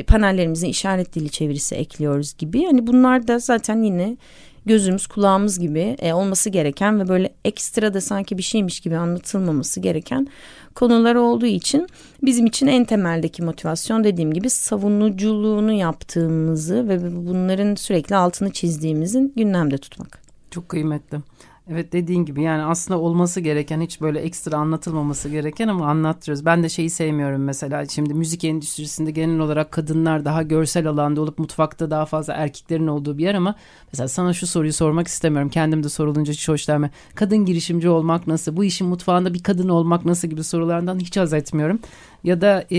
panellerimize 0.06 0.68
işaret 0.68 1.14
dili 1.14 1.30
çevirisi 1.30 1.74
ekliyoruz 1.74 2.36
gibi. 2.38 2.64
Hani 2.64 2.86
bunlar 2.86 3.28
da 3.28 3.38
zaten 3.38 3.82
yine 3.82 4.16
gözümüz 4.66 5.06
kulağımız 5.06 5.58
gibi 5.58 5.96
e, 5.98 6.12
olması 6.12 6.50
gereken 6.50 7.00
ve 7.00 7.08
böyle 7.08 7.34
ekstra 7.44 7.94
da 7.94 8.00
sanki 8.00 8.38
bir 8.38 8.42
şeymiş 8.42 8.80
gibi 8.80 8.96
anlatılmaması 8.96 9.80
gereken 9.80 10.28
konular 10.74 11.14
olduğu 11.14 11.46
için 11.46 11.86
bizim 12.22 12.46
için 12.46 12.66
en 12.66 12.84
temeldeki 12.84 13.42
motivasyon 13.42 14.04
dediğim 14.04 14.32
gibi 14.32 14.50
savunuculuğunu 14.50 15.72
yaptığımızı 15.72 16.88
ve 16.88 17.16
bunların 17.26 17.74
sürekli 17.74 18.16
altını 18.16 18.52
çizdiğimizin 18.52 19.32
gündemde 19.36 19.78
tutmak. 19.78 20.18
Çok 20.50 20.68
kıymetli. 20.68 21.18
Evet 21.70 21.92
dediğin 21.92 22.24
gibi 22.24 22.42
yani 22.42 22.62
aslında 22.62 23.00
olması 23.00 23.40
gereken 23.40 23.80
hiç 23.80 24.00
böyle 24.00 24.20
ekstra 24.20 24.56
anlatılmaması 24.56 25.28
gereken 25.28 25.68
ama 25.68 25.86
anlattırıyoruz. 25.86 26.44
Ben 26.44 26.62
de 26.62 26.68
şeyi 26.68 26.90
sevmiyorum 26.90 27.44
mesela 27.44 27.86
şimdi 27.86 28.14
müzik 28.14 28.44
endüstrisinde 28.44 29.10
genel 29.10 29.38
olarak 29.38 29.70
kadınlar 29.72 30.24
daha 30.24 30.42
görsel 30.42 30.86
alanda 30.86 31.20
olup 31.20 31.38
mutfakta 31.38 31.90
daha 31.90 32.06
fazla 32.06 32.34
erkeklerin 32.34 32.86
olduğu 32.86 33.18
bir 33.18 33.22
yer 33.22 33.34
ama 33.34 33.54
mesela 33.92 34.08
sana 34.08 34.32
şu 34.32 34.46
soruyu 34.46 34.72
sormak 34.72 35.08
istemiyorum. 35.08 35.48
Kendim 35.50 35.82
de 35.82 35.88
sorulunca 35.88 36.32
hiç 36.32 36.48
hoşlanmıyor. 36.48 36.92
Kadın 37.14 37.44
girişimci 37.44 37.88
olmak 37.88 38.26
nasıl? 38.26 38.56
Bu 38.56 38.64
işin 38.64 38.86
mutfağında 38.88 39.34
bir 39.34 39.42
kadın 39.42 39.68
olmak 39.68 40.04
nasıl 40.04 40.28
gibi 40.28 40.44
sorulardan 40.44 40.98
hiç 40.98 41.16
haz 41.16 41.32
etmiyorum. 41.32 41.78
Ya 42.24 42.40
da 42.40 42.64
e, 42.72 42.78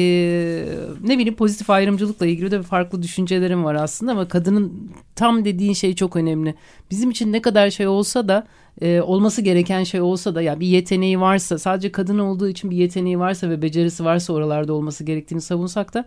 ne 1.04 1.17
bileyim 1.17 1.36
pozitif 1.36 1.69
ayrımcılıkla 1.69 2.26
ilgili 2.26 2.52
de 2.52 2.63
farklı 2.63 3.04
düşüncelerim 3.04 3.63
var 3.63 3.76
aslında 3.76 4.12
ama 4.12 4.28
kadının 4.28 4.91
tam 5.17 5.45
dediğin 5.45 5.73
şey 5.73 5.95
çok 5.95 6.15
önemli. 6.15 6.56
Bizim 6.91 7.10
için 7.10 7.34
ne 7.34 7.41
kadar 7.41 7.69
şey 7.69 7.88
olsa 7.88 8.27
da 8.27 8.47
e, 8.82 9.01
olması 9.01 9.41
gereken 9.41 9.84
şey 9.84 10.01
olsa 10.01 10.36
da 10.36 10.41
ya 10.41 10.60
bir 10.60 10.67
yeteneği 10.67 11.19
varsa 11.19 11.60
sadece 11.60 11.91
kadın 11.91 12.19
olduğu 12.19 12.49
için 12.49 12.71
bir 12.71 12.77
yeteneği 12.77 13.19
varsa 13.19 13.49
ve 13.49 13.62
becerisi 13.62 14.06
varsa 14.06 14.34
oralarda 14.34 14.73
olması 14.73 15.03
gerektiğini 15.03 15.41
savunsak 15.41 15.93
da 15.93 16.06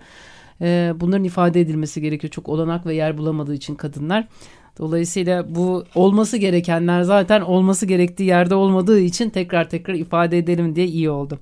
e, 0.60 0.92
bunların 0.96 1.24
ifade 1.24 1.60
edilmesi 1.60 2.00
gerekiyor. 2.00 2.30
Çok 2.30 2.48
olanak 2.48 2.86
ve 2.86 2.94
yer 2.94 3.18
bulamadığı 3.18 3.54
için 3.54 3.74
kadınlar. 3.74 4.28
Dolayısıyla 4.78 5.54
bu 5.54 5.84
olması 5.94 6.36
gerekenler 6.36 7.02
zaten 7.02 7.40
olması 7.40 7.86
gerektiği 7.86 8.24
yerde 8.24 8.54
olmadığı 8.54 9.00
için 9.00 9.30
tekrar 9.30 9.70
tekrar 9.70 9.94
ifade 9.94 10.38
edelim 10.38 10.76
diye 10.76 10.86
iyi 10.86 11.10
oldu. 11.10 11.38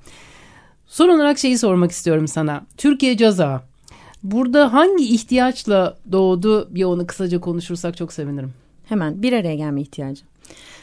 Son 0.87 1.09
olarak 1.09 1.39
şeyi 1.39 1.59
sormak 1.59 1.91
istiyorum 1.91 2.29
sana. 2.29 2.67
Türkiye 2.77 3.17
Caza. 3.17 3.68
Burada 4.23 4.73
hangi 4.73 5.15
ihtiyaçla 5.15 5.99
doğdu 6.13 6.75
bir 6.75 6.85
onu 6.85 7.07
kısaca 7.07 7.41
konuşursak 7.41 7.97
çok 7.97 8.13
sevinirim. 8.13 8.53
Hemen 8.85 9.23
bir 9.23 9.33
araya 9.33 9.55
gelme 9.55 9.81
ihtiyacı. 9.81 10.23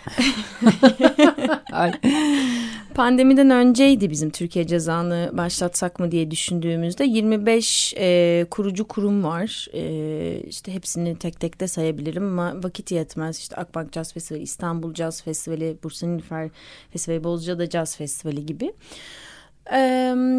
Pandemiden 2.95 3.49
önceydi 3.49 4.09
bizim 4.09 4.29
Türkiye 4.29 4.67
cezanı 4.67 5.29
başlatsak 5.33 5.99
mı 5.99 6.11
diye 6.11 6.31
düşündüğümüzde 6.31 7.03
25 7.03 7.93
e, 7.97 8.45
kurucu 8.51 8.87
kurum 8.87 9.23
var. 9.23 9.67
E, 9.73 10.41
işte 10.47 10.73
hepsini 10.73 11.15
tek 11.15 11.39
tek 11.39 11.59
de 11.59 11.67
sayabilirim 11.67 12.39
ama 12.39 12.63
vakit 12.63 12.91
yetmez. 12.91 13.39
İşte 13.39 13.55
Akbank 13.55 13.93
Jazz 13.93 14.13
Festivali, 14.13 14.43
İstanbul 14.43 14.93
Jazz 14.93 15.23
Festivali, 15.23 15.77
Bursa 15.83 16.07
Nilüfer 16.07 16.49
Festivali, 16.91 17.23
Bozcaada 17.23 17.65
Jazz 17.65 17.97
Festivali 17.97 18.45
gibi. 18.45 18.73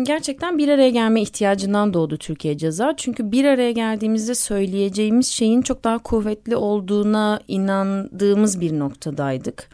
Gerçekten 0.02 0.58
bir 0.58 0.68
araya 0.68 0.90
gelme 0.90 1.22
ihtiyacından 1.22 1.94
doğdu 1.94 2.16
Türkiye 2.16 2.58
Ceza. 2.58 2.94
Çünkü 2.96 3.32
bir 3.32 3.44
araya 3.44 3.72
geldiğimizde 3.72 4.34
söyleyeceğimiz 4.34 5.26
şeyin 5.26 5.62
çok 5.62 5.84
daha 5.84 5.98
kuvvetli 5.98 6.56
olduğuna 6.56 7.40
inandığımız 7.48 8.60
bir 8.60 8.78
noktadaydık. 8.78 9.68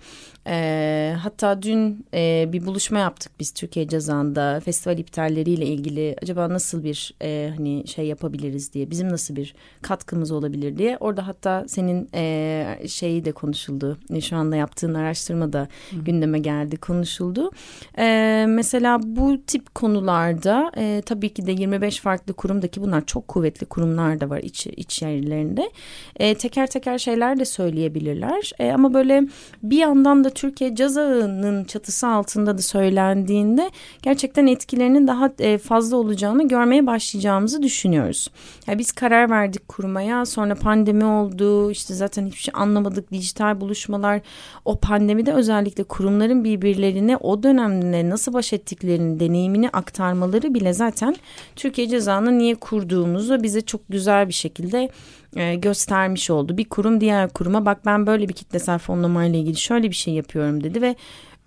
E, 0.46 1.16
hatta 1.18 1.62
dün 1.62 2.06
e, 2.14 2.48
bir 2.52 2.66
buluşma 2.66 2.98
yaptık 2.98 3.32
biz 3.40 3.52
Türkiye 3.52 3.88
Cezan'da 3.88 4.60
festival 4.60 4.98
iptalleriyle 4.98 5.66
ilgili. 5.66 6.16
Acaba 6.22 6.48
nasıl 6.48 6.84
bir 6.84 7.14
e, 7.22 7.52
hani 7.56 7.86
şey 7.86 8.06
yapabiliriz 8.06 8.72
diye 8.72 8.90
bizim 8.90 9.08
nasıl 9.08 9.36
bir 9.36 9.54
katkımız 9.82 10.30
olabilir 10.30 10.78
diye. 10.78 10.96
Orada 11.00 11.26
hatta 11.26 11.64
senin 11.68 12.08
e, 12.14 12.78
şeyi 12.88 13.24
de 13.24 13.32
konuşuldu. 13.32 13.98
Şu 14.20 14.36
anda 14.36 14.56
yaptığın 14.56 14.94
araştırma 14.94 15.52
da 15.52 15.68
gündeme 15.92 16.38
geldi 16.38 16.76
konuşuldu. 16.76 17.50
E, 17.98 18.44
mesela 18.48 19.00
bu 19.02 19.42
tip 19.46 19.74
konularda 19.74 20.72
e, 20.76 21.02
tabii 21.06 21.34
ki 21.34 21.46
de 21.46 21.52
25 21.52 22.00
farklı 22.00 22.32
kurumdaki 22.32 22.82
bunlar 22.82 23.06
çok 23.06 23.28
kuvvetli 23.28 23.66
kurumlar 23.66 24.20
da 24.20 24.30
var 24.30 24.38
iç, 24.38 24.66
iç 24.66 25.02
yerlerinde. 25.02 25.70
E, 26.16 26.34
teker 26.34 26.66
teker 26.66 26.98
şeyler 26.98 27.38
de 27.38 27.44
söyleyebilirler. 27.44 28.52
E, 28.58 28.72
ama 28.72 28.94
böyle 28.94 29.22
bir 29.62 29.78
yandan 29.78 30.24
da 30.24 30.31
Türkiye 30.34 30.74
caz 30.74 30.96
ağının 30.96 31.64
çatısı 31.64 32.08
altında 32.08 32.58
da 32.58 32.62
söylendiğinde 32.62 33.70
gerçekten 34.02 34.46
etkilerinin 34.46 35.06
daha 35.06 35.30
e, 35.38 35.58
fazla 35.58 35.96
olacağını 35.96 36.48
görmeye 36.48 36.86
başlayacağımızı 36.86 37.62
düşünüyoruz. 37.62 38.28
Yani 38.66 38.78
biz 38.78 38.92
karar 38.92 39.30
verdik 39.30 39.68
kurmaya 39.68 40.26
sonra 40.26 40.54
pandemi 40.54 41.04
oldu 41.04 41.70
işte 41.70 41.94
zaten 41.94 42.26
hiçbir 42.26 42.40
şey 42.40 42.54
anlamadık 42.56 43.12
dijital 43.12 43.60
buluşmalar 43.60 44.20
o 44.64 44.76
pandemide 44.76 45.32
özellikle 45.32 45.84
kurumların 45.84 46.44
birbirlerine 46.44 47.16
o 47.16 47.42
dönemde 47.42 48.10
nasıl 48.10 48.32
baş 48.32 48.52
ettiklerini 48.52 49.20
deneyimini 49.20 49.68
aktarmaları 49.68 50.54
bile 50.54 50.72
zaten 50.72 51.16
Türkiye 51.56 51.88
cezanı 51.88 52.38
niye 52.38 52.54
kurduğumuzu 52.54 53.42
bize 53.42 53.60
çok 53.60 53.80
güzel 53.88 54.28
bir 54.28 54.32
şekilde 54.32 54.88
e, 55.36 55.54
göstermiş 55.54 56.30
oldu. 56.30 56.56
Bir 56.56 56.64
kurum 56.64 57.00
diğer 57.00 57.28
kuruma 57.28 57.66
bak 57.66 57.86
ben 57.86 58.06
böyle 58.06 58.28
bir 58.28 58.34
kitlesel 58.34 58.78
fonlama 58.78 59.24
ile 59.24 59.38
ilgili 59.38 59.56
şöyle 59.56 59.90
bir 59.90 59.94
şey 59.94 60.14
yapıyorum 60.14 60.64
dedi 60.64 60.82
ve 60.82 60.96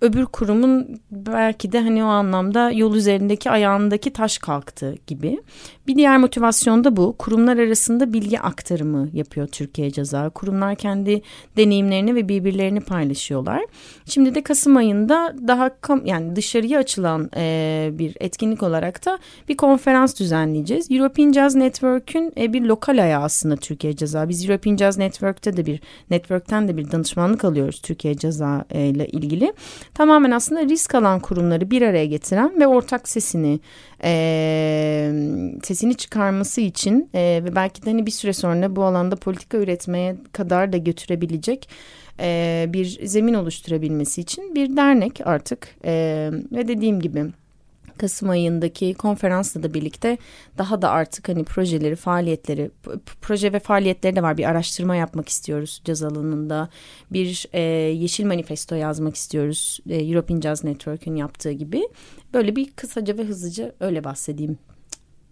öbür 0.01 0.25
kurumun 0.25 1.01
belki 1.11 1.71
de 1.71 1.81
hani 1.81 2.03
o 2.03 2.07
anlamda 2.07 2.71
yol 2.71 2.95
üzerindeki 2.95 3.49
ayağındaki 3.49 4.13
taş 4.13 4.37
kalktı 4.37 4.95
gibi. 5.07 5.41
Bir 5.87 5.95
diğer 5.95 6.17
motivasyon 6.17 6.83
da 6.83 6.95
bu. 6.95 7.15
Kurumlar 7.17 7.57
arasında 7.57 8.13
bilgi 8.13 8.39
aktarımı 8.39 9.09
yapıyor 9.13 9.47
Türkiye 9.47 9.91
Ceza. 9.91 10.29
Kurumlar 10.29 10.75
kendi 10.75 11.21
deneyimlerini 11.57 12.15
ve 12.15 12.29
birbirlerini 12.29 12.81
paylaşıyorlar. 12.81 13.65
Şimdi 14.05 14.35
de 14.35 14.43
Kasım 14.43 14.77
ayında 14.77 15.35
daha 15.47 15.71
yani 16.05 16.35
dışarıya 16.35 16.79
açılan 16.79 17.29
e, 17.35 17.89
bir 17.93 18.17
etkinlik 18.19 18.63
olarak 18.63 19.05
da 19.05 19.19
bir 19.49 19.57
konferans 19.57 20.19
düzenleyeceğiz. 20.19 20.91
European 20.91 21.31
Jazz 21.31 21.55
Network'ün 21.55 22.33
e, 22.37 22.53
bir 22.53 22.61
lokal 22.61 23.03
ayağı 23.03 23.23
aslında 23.23 23.55
Türkiye 23.55 23.95
Ceza. 23.95 24.29
Biz 24.29 24.49
European 24.49 24.77
Jazz 24.77 24.97
Network'te 24.97 25.57
de 25.57 25.65
bir 25.65 25.81
network'ten 26.09 26.67
de 26.67 26.77
bir 26.77 26.91
danışmanlık 26.91 27.45
alıyoruz 27.45 27.81
Türkiye 27.81 28.17
Ceza 28.17 28.65
ile 28.73 29.07
ilgili. 29.07 29.53
Tamamen 29.95 30.31
aslında 30.31 30.63
risk 30.63 30.95
alan 30.95 31.19
kurumları 31.19 31.71
bir 31.71 31.81
araya 31.81 32.05
getiren 32.05 32.59
ve 32.59 32.67
ortak 32.67 33.09
sesini 33.09 33.59
e, 34.03 35.11
sesini 35.63 35.95
çıkarması 35.95 36.61
için 36.61 37.09
e, 37.13 37.41
ve 37.45 37.55
belki 37.55 37.85
de 37.85 37.89
hani 37.89 38.05
bir 38.05 38.11
süre 38.11 38.33
sonra 38.33 38.75
bu 38.75 38.83
alanda 38.83 39.15
politika 39.15 39.57
üretmeye 39.57 40.15
kadar 40.31 40.73
da 40.73 40.77
götürebilecek 40.77 41.69
e, 42.19 42.65
bir 42.69 43.07
zemin 43.07 43.33
oluşturabilmesi 43.33 44.21
için 44.21 44.55
bir 44.55 44.77
dernek 44.77 45.21
artık 45.25 45.67
e, 45.85 46.29
ve 46.51 46.67
dediğim 46.67 46.99
gibi 46.99 47.25
Kasım 47.97 48.29
ayındaki 48.29 48.93
konferansla 48.93 49.63
da 49.63 49.73
birlikte 49.73 50.17
daha 50.57 50.81
da 50.81 50.89
artık 50.89 51.29
hani 51.29 51.43
projeleri, 51.43 51.95
faaliyetleri, 51.95 52.71
proje 53.21 53.53
ve 53.53 53.59
faaliyetleri 53.59 54.15
de 54.15 54.23
var. 54.23 54.37
Bir 54.37 54.49
araştırma 54.49 54.95
yapmak 54.95 55.29
istiyoruz 55.29 55.81
caz 55.85 56.03
alanında. 56.03 56.69
Bir 57.11 57.47
e, 57.53 57.61
yeşil 57.91 58.25
manifesto 58.25 58.75
yazmak 58.75 59.15
istiyoruz. 59.15 59.79
E, 59.89 59.95
European 59.95 60.41
Jazz 60.41 60.63
Network'ün 60.63 61.15
yaptığı 61.15 61.51
gibi. 61.51 61.87
Böyle 62.33 62.55
bir 62.55 62.71
kısaca 62.71 63.17
ve 63.17 63.23
hızlıca 63.23 63.71
öyle 63.79 64.03
bahsedeyim 64.03 64.57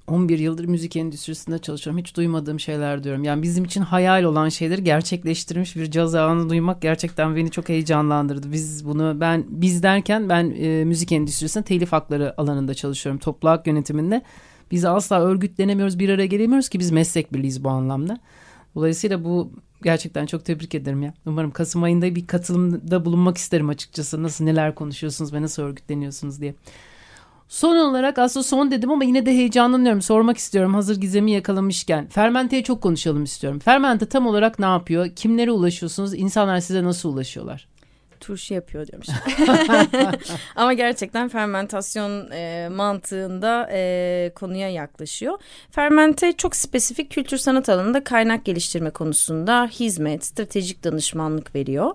11 0.07 0.39
yıldır 0.39 0.65
müzik 0.65 0.95
endüstrisinde 0.95 1.59
çalışıyorum. 1.59 1.99
Hiç 1.99 2.15
duymadığım 2.15 2.59
şeyler 2.59 3.03
diyorum. 3.03 3.23
Yani 3.23 3.43
bizim 3.43 3.63
için 3.63 3.81
hayal 3.81 4.23
olan 4.23 4.49
şeyleri 4.49 4.83
gerçekleştirmiş 4.83 5.75
bir 5.75 5.91
caz 5.91 6.15
ağını 6.15 6.49
duymak 6.49 6.81
gerçekten 6.81 7.35
beni 7.35 7.51
çok 7.51 7.69
heyecanlandırdı. 7.69 8.51
Biz 8.51 8.85
bunu 8.85 9.17
ben 9.19 9.45
biz 9.47 9.83
derken 9.83 10.29
ben 10.29 10.51
e, 10.51 10.85
müzik 10.85 11.11
endüstrisinde 11.11 11.63
telif 11.63 11.91
hakları 11.91 12.41
alanında 12.41 12.73
çalışıyorum. 12.73 13.19
Toplu 13.19 13.49
hak 13.49 13.67
yönetiminde. 13.67 14.21
Biz 14.71 14.85
asla 14.85 15.21
örgütlenemiyoruz, 15.21 15.99
bir 15.99 16.09
araya 16.09 16.25
gelemiyoruz 16.25 16.69
ki 16.69 16.79
biz 16.79 16.91
meslek 16.91 17.33
birliğiyiz 17.33 17.63
bu 17.63 17.69
anlamda. 17.69 18.19
Dolayısıyla 18.75 19.23
bu 19.23 19.51
gerçekten 19.83 20.25
çok 20.25 20.45
tebrik 20.45 20.75
ederim 20.75 21.03
ya. 21.03 21.13
Umarım 21.25 21.51
Kasım 21.51 21.83
ayında 21.83 22.15
bir 22.15 22.27
katılımda 22.27 23.05
bulunmak 23.05 23.37
isterim 23.37 23.69
açıkçası. 23.69 24.23
Nasıl 24.23 24.45
neler 24.45 24.75
konuşuyorsunuz 24.75 25.33
ve 25.33 25.41
nasıl 25.41 25.63
örgütleniyorsunuz 25.63 26.41
diye. 26.41 26.55
Son 27.53 27.77
olarak 27.77 28.17
aslında 28.19 28.43
son 28.43 28.71
dedim 28.71 28.91
ama 28.91 29.03
yine 29.03 29.25
de 29.25 29.31
heyecanlanıyorum. 29.31 30.01
Sormak 30.01 30.37
istiyorum 30.37 30.73
hazır 30.73 31.01
gizemi 31.01 31.31
yakalamışken. 31.31 32.07
Fermente'ye 32.07 32.63
çok 32.63 32.81
konuşalım 32.81 33.23
istiyorum. 33.23 33.59
Fermente 33.59 34.05
tam 34.05 34.27
olarak 34.27 34.59
ne 34.59 34.65
yapıyor? 34.65 35.09
Kimlere 35.15 35.51
ulaşıyorsunuz? 35.51 36.13
İnsanlar 36.13 36.59
size 36.59 36.83
nasıl 36.83 37.13
ulaşıyorlar? 37.13 37.67
turşu 38.23 38.53
yapıyor 38.53 38.87
diyormuş. 38.87 39.07
Ama 40.55 40.73
gerçekten 40.73 41.29
fermentasyon 41.29 42.31
e, 42.31 42.69
mantığında 42.71 43.69
e, 43.71 44.31
konuya 44.35 44.69
yaklaşıyor. 44.69 45.39
Fermente 45.71 46.33
çok 46.33 46.55
spesifik 46.55 47.11
kültür 47.11 47.37
sanat 47.37 47.69
alanında 47.69 48.03
kaynak 48.03 48.45
geliştirme 48.45 48.89
konusunda 48.89 49.65
hizmet, 49.65 50.25
stratejik 50.25 50.83
danışmanlık 50.83 51.55
veriyor. 51.55 51.91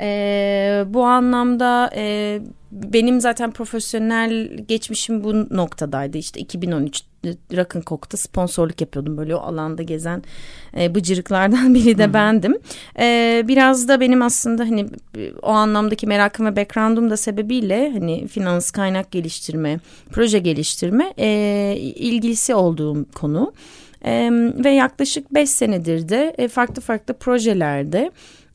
E, 0.00 0.84
bu 0.86 1.04
anlamda 1.04 1.90
e, 1.96 2.40
benim 2.72 3.20
zaten 3.20 3.50
profesyonel 3.50 4.56
geçmişim 4.68 5.24
bu 5.24 5.56
noktadaydı. 5.56 6.18
İşte 6.18 6.40
2013 6.40 7.02
Rock'n 7.56 7.82
Coke'ta 7.86 8.16
sponsorluk 8.16 8.80
yapıyordum. 8.80 9.16
Böyle 9.16 9.36
o 9.36 9.38
alanda 9.38 9.82
gezen 9.82 10.22
e, 10.76 10.94
bıcırıklardan 10.94 11.74
biri 11.74 11.98
de 11.98 12.14
bendim. 12.14 12.58
E, 12.98 13.42
biraz 13.48 13.88
da 13.88 14.00
benim 14.00 14.22
aslında 14.22 14.62
hani 14.62 14.86
o 15.42 15.48
anlamdaki 15.48 16.06
merakım 16.06 16.46
ve 16.46 16.56
background'um 16.56 17.10
da 17.10 17.16
sebebiyle 17.16 17.90
hani 17.92 18.28
finans, 18.28 18.70
kaynak 18.70 19.10
geliştirme, 19.10 19.80
proje 20.12 20.38
geliştirme 20.38 21.14
e, 21.18 21.74
ilgisi 21.78 22.54
olduğum 22.54 23.06
konu. 23.14 23.52
E, 24.04 24.30
ve 24.64 24.70
yaklaşık 24.70 25.34
5 25.34 25.50
senedir 25.50 26.08
de 26.08 26.34
e, 26.38 26.48
farklı 26.48 26.82
farklı 26.82 27.14
projelerde 27.14 28.10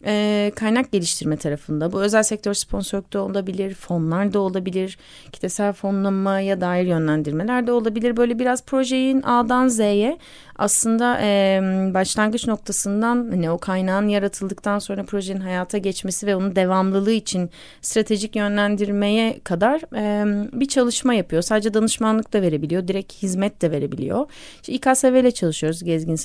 e, 0.06 0.52
kaynak 0.56 0.92
geliştirme 0.92 1.38
tarafında. 1.38 1.92
Bu 1.92 2.02
özel 2.02 2.24
sektör 2.24 2.54
sponsorluk 2.54 3.14
da 3.14 3.22
olabilir, 3.22 3.74
fonlar 3.74 4.34
da 4.34 4.40
olabilir, 4.40 4.98
kitlesel 5.32 5.74
fonlamaya 5.74 6.62
dair 6.62 6.86
yönlendirmeler 6.86 7.68
de 7.68 7.72
olabilir. 7.72 8.18
Böyle 8.18 8.40
biraz 8.40 8.66
projenin 8.66 9.22
A'dan 9.22 9.68
Z'ye 9.68 10.18
aslında 10.56 11.20
e, 11.22 11.62
başlangıç 11.94 12.48
noktasından 12.48 13.28
hani 13.30 13.52
o 13.52 13.58
kaynağın 13.58 14.08
yaratıldıktan 14.08 14.80
sonra 14.80 15.04
projenin 15.04 15.40
hayata 15.40 15.78
geçmesi 15.78 16.28
ve 16.28 16.36
onun 16.36 16.56
devamlılığı 16.56 17.12
için 17.12 17.50
stratejik 17.82 18.36
yönlendirmeye 18.36 19.40
kadar 19.44 19.82
e, 19.96 20.26
bir 20.54 20.68
çalışma 20.68 21.14
yapıyor. 21.14 21.42
Sadece 21.42 21.74
danışmanlık 21.74 22.34
da 22.34 22.42
verebiliyor, 22.42 22.88
direkt 22.88 23.14
hizmet 23.14 23.62
de 23.62 23.72
verebiliyor. 23.72 24.26
İşte 24.62 24.74
İKSV 24.74 25.20
ile 25.20 25.32
çalışıyoruz 25.32 25.84
Gezgin 25.84 26.16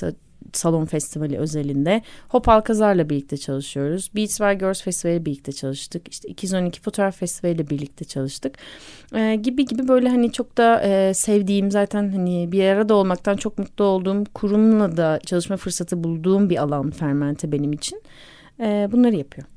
Salon 0.53 0.85
Festivali 0.85 1.37
özelinde. 1.37 2.01
Hop 2.29 2.49
Alkazar'la 2.49 3.09
birlikte 3.09 3.37
çalışıyoruz. 3.37 4.11
Beats 4.15 4.39
by 4.39 4.59
Girls 4.59 4.83
Festivali 4.83 5.25
birlikte 5.25 5.51
çalıştık. 5.51 6.07
İşte 6.11 6.29
212 6.29 6.81
Fotoğraf 6.81 7.17
Festivali 7.17 7.55
ile 7.55 7.69
birlikte 7.69 8.05
çalıştık. 8.05 8.57
Ee, 9.15 9.35
gibi 9.35 9.65
gibi 9.65 9.87
böyle 9.87 10.09
hani 10.09 10.31
çok 10.31 10.57
da 10.57 10.81
e, 10.81 11.13
sevdiğim 11.13 11.71
zaten 11.71 12.11
hani 12.11 12.51
bir 12.51 12.65
arada 12.65 12.93
olmaktan 12.93 13.35
çok 13.35 13.57
mutlu 13.57 13.85
olduğum 13.85 14.23
kurumla 14.33 14.97
da 14.97 15.19
çalışma 15.25 15.57
fırsatı 15.57 16.03
bulduğum 16.03 16.49
bir 16.49 16.57
alan 16.57 16.91
Fermente 16.91 17.51
benim 17.51 17.73
için. 17.73 18.01
Ee, 18.59 18.89
bunları 18.91 19.15
yapıyor 19.15 19.47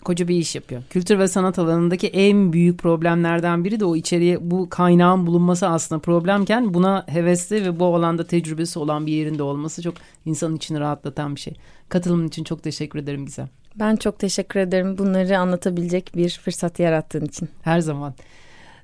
koca 0.00 0.28
bir 0.28 0.36
iş 0.36 0.54
yapıyor. 0.54 0.82
Kültür 0.90 1.18
ve 1.18 1.28
sanat 1.28 1.58
alanındaki 1.58 2.08
en 2.08 2.52
büyük 2.52 2.78
problemlerden 2.78 3.64
biri 3.64 3.80
de 3.80 3.84
o 3.84 3.96
içeriye 3.96 4.50
bu 4.50 4.68
kaynağın 4.68 5.26
bulunması 5.26 5.68
aslında 5.68 6.00
problemken 6.00 6.74
buna 6.74 7.04
hevesli 7.08 7.64
ve 7.64 7.80
bu 7.80 7.84
alanda 7.96 8.26
tecrübesi 8.26 8.78
olan 8.78 9.06
bir 9.06 9.12
yerinde 9.12 9.42
olması 9.42 9.82
çok 9.82 9.94
insanın 10.24 10.56
içini 10.56 10.80
rahatlatan 10.80 11.34
bir 11.34 11.40
şey. 11.40 11.54
Katılımın 11.88 12.28
için 12.28 12.44
çok 12.44 12.62
teşekkür 12.62 12.98
ederim 12.98 13.26
Gizem. 13.26 13.48
Ben 13.76 13.96
çok 13.96 14.18
teşekkür 14.18 14.60
ederim 14.60 14.98
bunları 14.98 15.38
anlatabilecek 15.38 16.12
bir 16.16 16.40
fırsat 16.44 16.78
yarattığın 16.78 17.24
için. 17.24 17.48
Her 17.62 17.80
zaman. 17.80 18.14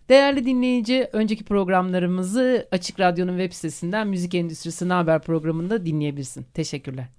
Değerli 0.09 0.44
dinleyici, 0.44 1.09
önceki 1.12 1.44
programlarımızı 1.44 2.68
Açık 2.72 3.00
Radyo'nun 3.00 3.38
web 3.38 3.52
sitesinden 3.52 4.09
Müzik 4.09 4.35
Endüstrisi 4.35 4.85
Haber 4.85 5.22
programında 5.22 5.87
dinleyebilirsin. 5.87 6.46
Teşekkürler. 6.55 7.15